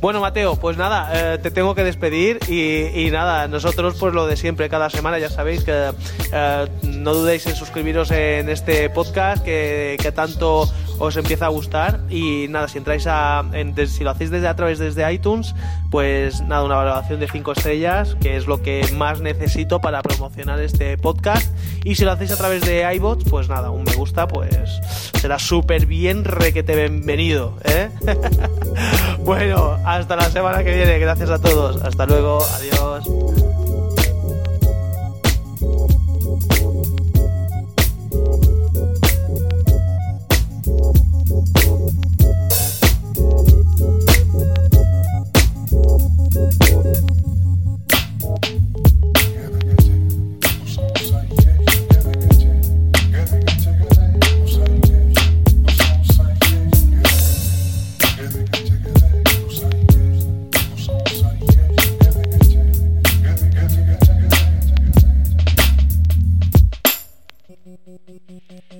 Bueno, 0.00 0.20
Mateo, 0.20 0.56
pues 0.56 0.76
nada, 0.76 1.10
eh, 1.12 1.38
te 1.38 1.50
tengo 1.50 1.74
que 1.74 1.84
despedir 1.84 2.38
y, 2.48 3.10
nada, 3.10 3.48
nosotros 3.48 3.96
pues 4.00 4.14
lo 4.14 4.26
de 4.26 4.36
siempre, 4.36 4.68
cada 4.68 4.88
semana 4.88 5.18
ya 5.18 5.28
sabéis 5.28 5.62
que 5.62 5.90
eh, 6.32 6.68
no 6.82 7.14
dudéis 7.14 7.46
en 7.46 7.54
suscribiros 7.54 8.10
en 8.10 8.48
este 8.48 8.88
podcast 8.88 9.44
que, 9.44 10.12
tanto 10.14 10.68
os 10.98 11.16
empieza 11.16 11.46
a 11.46 11.48
gustar 11.48 12.00
y 12.10 12.46
nada, 12.48 12.66
si 12.68 12.78
entráis 12.78 13.06
a, 13.06 13.44
si 13.86 14.04
lo 14.04 14.10
hacéis 14.10 14.30
desde 14.30 14.48
a 14.48 14.56
través 14.56 14.78
desde 14.78 15.10
iTunes, 15.12 15.54
pues 15.90 16.40
nada, 16.42 16.64
una 16.64 16.76
valoración 16.76 17.20
de 17.20 17.28
5 17.28 17.52
estrellas, 17.52 18.16
que 18.20 18.36
es 18.36 18.46
lo 18.46 18.62
que 18.62 18.86
más 18.96 19.20
necesito 19.20 19.80
para 19.80 20.02
promocionar 20.02 20.60
este 20.60 20.98
podcast. 20.98 21.54
Y 21.84 21.94
si 21.94 22.04
lo 22.04 22.12
hacéis 22.12 22.32
a 22.32 22.36
través 22.36 22.64
de 22.66 22.90
iBots, 22.94 23.24
pues 23.30 23.48
nada, 23.48 23.70
un 23.70 23.84
me 23.84 23.94
gusta, 23.94 24.28
pues 24.28 24.80
será 25.20 25.38
súper 25.38 25.86
bien 25.86 26.24
requete 26.24 26.74
bienvenido, 26.88 27.58
¿eh? 27.64 27.90
bueno, 29.18 29.76
hasta 29.84 30.16
la 30.16 30.30
semana 30.30 30.64
que 30.64 30.74
viene, 30.74 30.98
gracias 30.98 31.28
a 31.30 31.38
todos, 31.38 31.82
hasta 31.82 32.06
luego, 32.06 32.38
adiós. 32.54 33.59